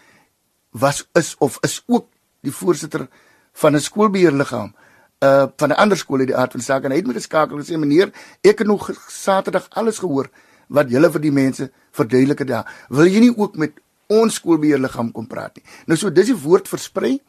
was 0.72 1.04
is 1.20 1.36
of 1.40 1.58
is 1.62 1.82
ook 1.88 2.08
die 2.42 2.52
voorsitter 2.52 3.08
van 3.54 3.76
'n 3.76 3.80
skoolbeheerliggaam 3.80 4.74
uh 5.24 5.46
van 5.58 5.70
'n 5.70 5.80
ander 5.84 5.98
skool 5.98 6.20
uit 6.20 6.28
die 6.28 6.38
aard 6.38 6.52
van 6.52 6.62
saak 6.62 6.84
en 6.84 6.92
hy 6.92 6.98
het 6.98 7.08
met 7.08 7.16
geskakel 7.16 7.58
en 7.58 7.66
sê 7.66 7.78
meneer 7.78 8.12
ek 8.42 8.60
het 8.60 8.68
nog 8.68 8.92
Saterdag 9.08 9.68
alles 9.70 10.00
gehoor 10.00 10.30
wat 10.68 10.90
julle 10.90 11.12
vir 11.12 11.22
die 11.22 11.32
mense 11.32 11.72
verduidelik 11.92 12.40
het 12.40 12.48
daar. 12.48 12.86
Wil 12.90 13.06
jy 13.06 13.20
nie 13.20 13.38
ook 13.38 13.56
met 13.56 13.80
ons 14.08 14.34
skoolbeheerliggaam 14.34 15.12
kom 15.12 15.28
praat 15.28 15.56
nie? 15.56 15.64
Nou 15.86 15.98
so 15.98 16.12
dis 16.12 16.32
die 16.32 16.42
woord 16.44 16.68
versprei 16.68 17.20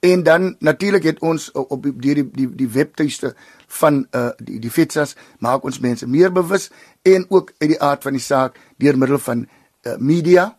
en 0.00 0.22
dan 0.22 0.56
natuurlik 0.60 1.02
het 1.02 1.18
ons 1.20 1.50
op 1.52 1.82
die 1.82 1.92
die 2.14 2.30
die, 2.30 2.48
die 2.54 2.68
webtuiste 2.68 3.34
van 3.66 4.06
uh 4.14 4.30
die 4.38 4.58
die 4.60 4.70
FETSAS 4.70 5.16
maak 5.38 5.64
ons 5.64 5.80
mense 5.80 6.06
meer 6.06 6.32
bewus 6.32 6.70
en 7.02 7.26
ook 7.28 7.52
uit 7.58 7.70
die 7.74 7.80
aard 7.82 8.02
van 8.02 8.12
die 8.12 8.22
saak 8.22 8.58
deur 8.78 8.98
middel 8.98 9.18
van 9.18 9.46
uh, 9.46 9.96
media 9.98 10.56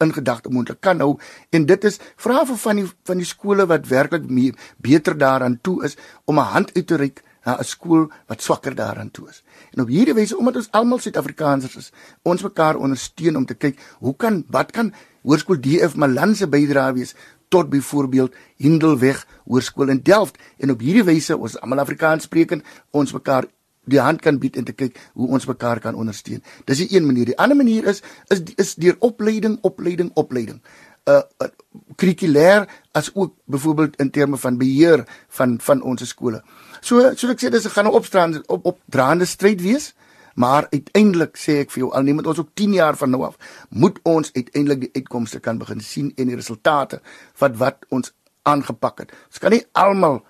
in 0.00 0.12
gedagte 0.12 0.50
moontlik 0.52 0.80
kan 0.80 1.00
hou 1.00 1.16
en 1.50 1.66
dit 1.66 1.84
is 1.84 2.00
vra 2.16 2.44
vir 2.48 2.56
van 2.56 2.76
die 2.76 2.88
van 3.08 3.22
die 3.22 3.28
skole 3.28 3.66
wat 3.66 3.88
werklik 3.88 4.28
meer 4.28 4.54
beter 4.76 5.16
daaraan 5.18 5.58
toe 5.62 5.84
is 5.84 5.96
om 6.24 6.38
'n 6.38 6.52
hand 6.52 6.76
uit 6.76 6.86
te 6.86 6.96
reik 6.96 7.22
na 7.46 7.56
'n 7.58 7.64
skool 7.64 8.10
wat 8.26 8.42
swakker 8.42 8.74
daaraan 8.74 9.10
toe 9.10 9.28
is. 9.28 9.42
En 9.72 9.82
op 9.82 9.88
hierdie 9.88 10.14
wyse 10.14 10.36
omdat 10.36 10.56
ons 10.56 10.70
almal 10.70 10.98
Suid-Afrikaners 10.98 11.76
is, 11.76 11.92
ons 12.22 12.42
mekaar 12.42 12.76
ondersteun 12.76 13.36
om 13.36 13.46
te 13.46 13.54
kyk 13.54 13.78
hoe 13.98 14.16
kan 14.16 14.44
wat 14.48 14.72
kan 14.72 14.92
Hoërskool 15.22 15.60
DF 15.60 15.96
Malan 15.96 16.34
se 16.34 16.46
bydrae 16.46 16.92
wees 16.92 17.14
tot 17.48 17.70
byvoorbeeld 17.70 18.34
Hindelweg 18.56 19.26
Hoërskool 19.44 19.88
in 19.88 20.02
Delft 20.02 20.38
en 20.58 20.70
op 20.70 20.80
hierdie 20.80 21.04
wyse 21.04 21.36
ons 21.36 21.58
almal 21.60 21.78
Afrikaans 21.78 22.24
sprekend 22.24 22.64
ons 22.90 23.12
mekaar 23.12 23.46
die 23.86 24.00
hand 24.02 24.22
kan 24.24 24.38
bied 24.42 24.56
en 24.56 24.66
te 24.66 24.74
kyk 24.76 24.98
hoe 25.14 25.28
ons 25.36 25.46
mekaar 25.46 25.80
kan 25.80 25.94
ondersteun. 25.98 26.42
Dis 26.66 26.82
die 26.82 26.96
een 26.96 27.06
manier. 27.06 27.30
Die 27.30 27.38
ander 27.38 27.56
manier 27.56 27.86
is 27.86 28.02
is 28.32 28.42
is 28.56 28.74
deur 28.74 28.96
opleiding, 28.98 29.58
opleiding, 29.62 30.10
opleiding. 30.14 30.60
Uh, 31.06 31.22
uh 31.42 31.52
kurrikulêr 31.96 32.66
as 32.92 33.10
ook 33.14 33.34
byvoorbeeld 33.44 33.96
in 34.02 34.10
terme 34.10 34.36
van 34.36 34.58
beheer 34.58 35.04
van 35.28 35.60
van 35.60 35.82
ons 35.82 36.08
skole. 36.08 36.42
So 36.80 37.14
so 37.14 37.30
ek 37.30 37.40
sê 37.40 37.50
dis 37.50 37.66
gaan 37.66 37.86
'n 37.86 37.94
opstrand 37.94 38.42
op 38.46 38.66
op 38.66 38.80
draande 38.90 39.24
stryd 39.24 39.62
wees, 39.62 39.94
maar 40.34 40.66
uiteindelik 40.70 41.36
sê 41.38 41.60
ek 41.62 41.70
vir 41.70 41.80
jou 41.84 41.92
al 41.92 42.02
nie 42.02 42.14
met 42.14 42.26
ons 42.26 42.38
ook 42.38 42.50
10 42.54 42.72
jaar 42.72 42.96
van 42.96 43.10
nou 43.10 43.22
af 43.24 43.36
moet 43.68 43.98
ons 44.02 44.32
uiteindelik 44.32 44.80
die 44.80 44.90
uitkomste 44.94 45.40
kan 45.40 45.58
begin 45.58 45.80
sien 45.80 46.12
en 46.16 46.26
die 46.26 46.36
resultate 46.36 47.00
wat 47.38 47.56
wat 47.56 47.86
ons 47.88 48.12
aangepak 48.42 48.98
het. 48.98 49.12
Ons 49.26 49.38
kan 49.38 49.50
nie 49.50 49.64
almal 49.72 50.24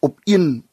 op 0.00 0.20
een 0.24 0.64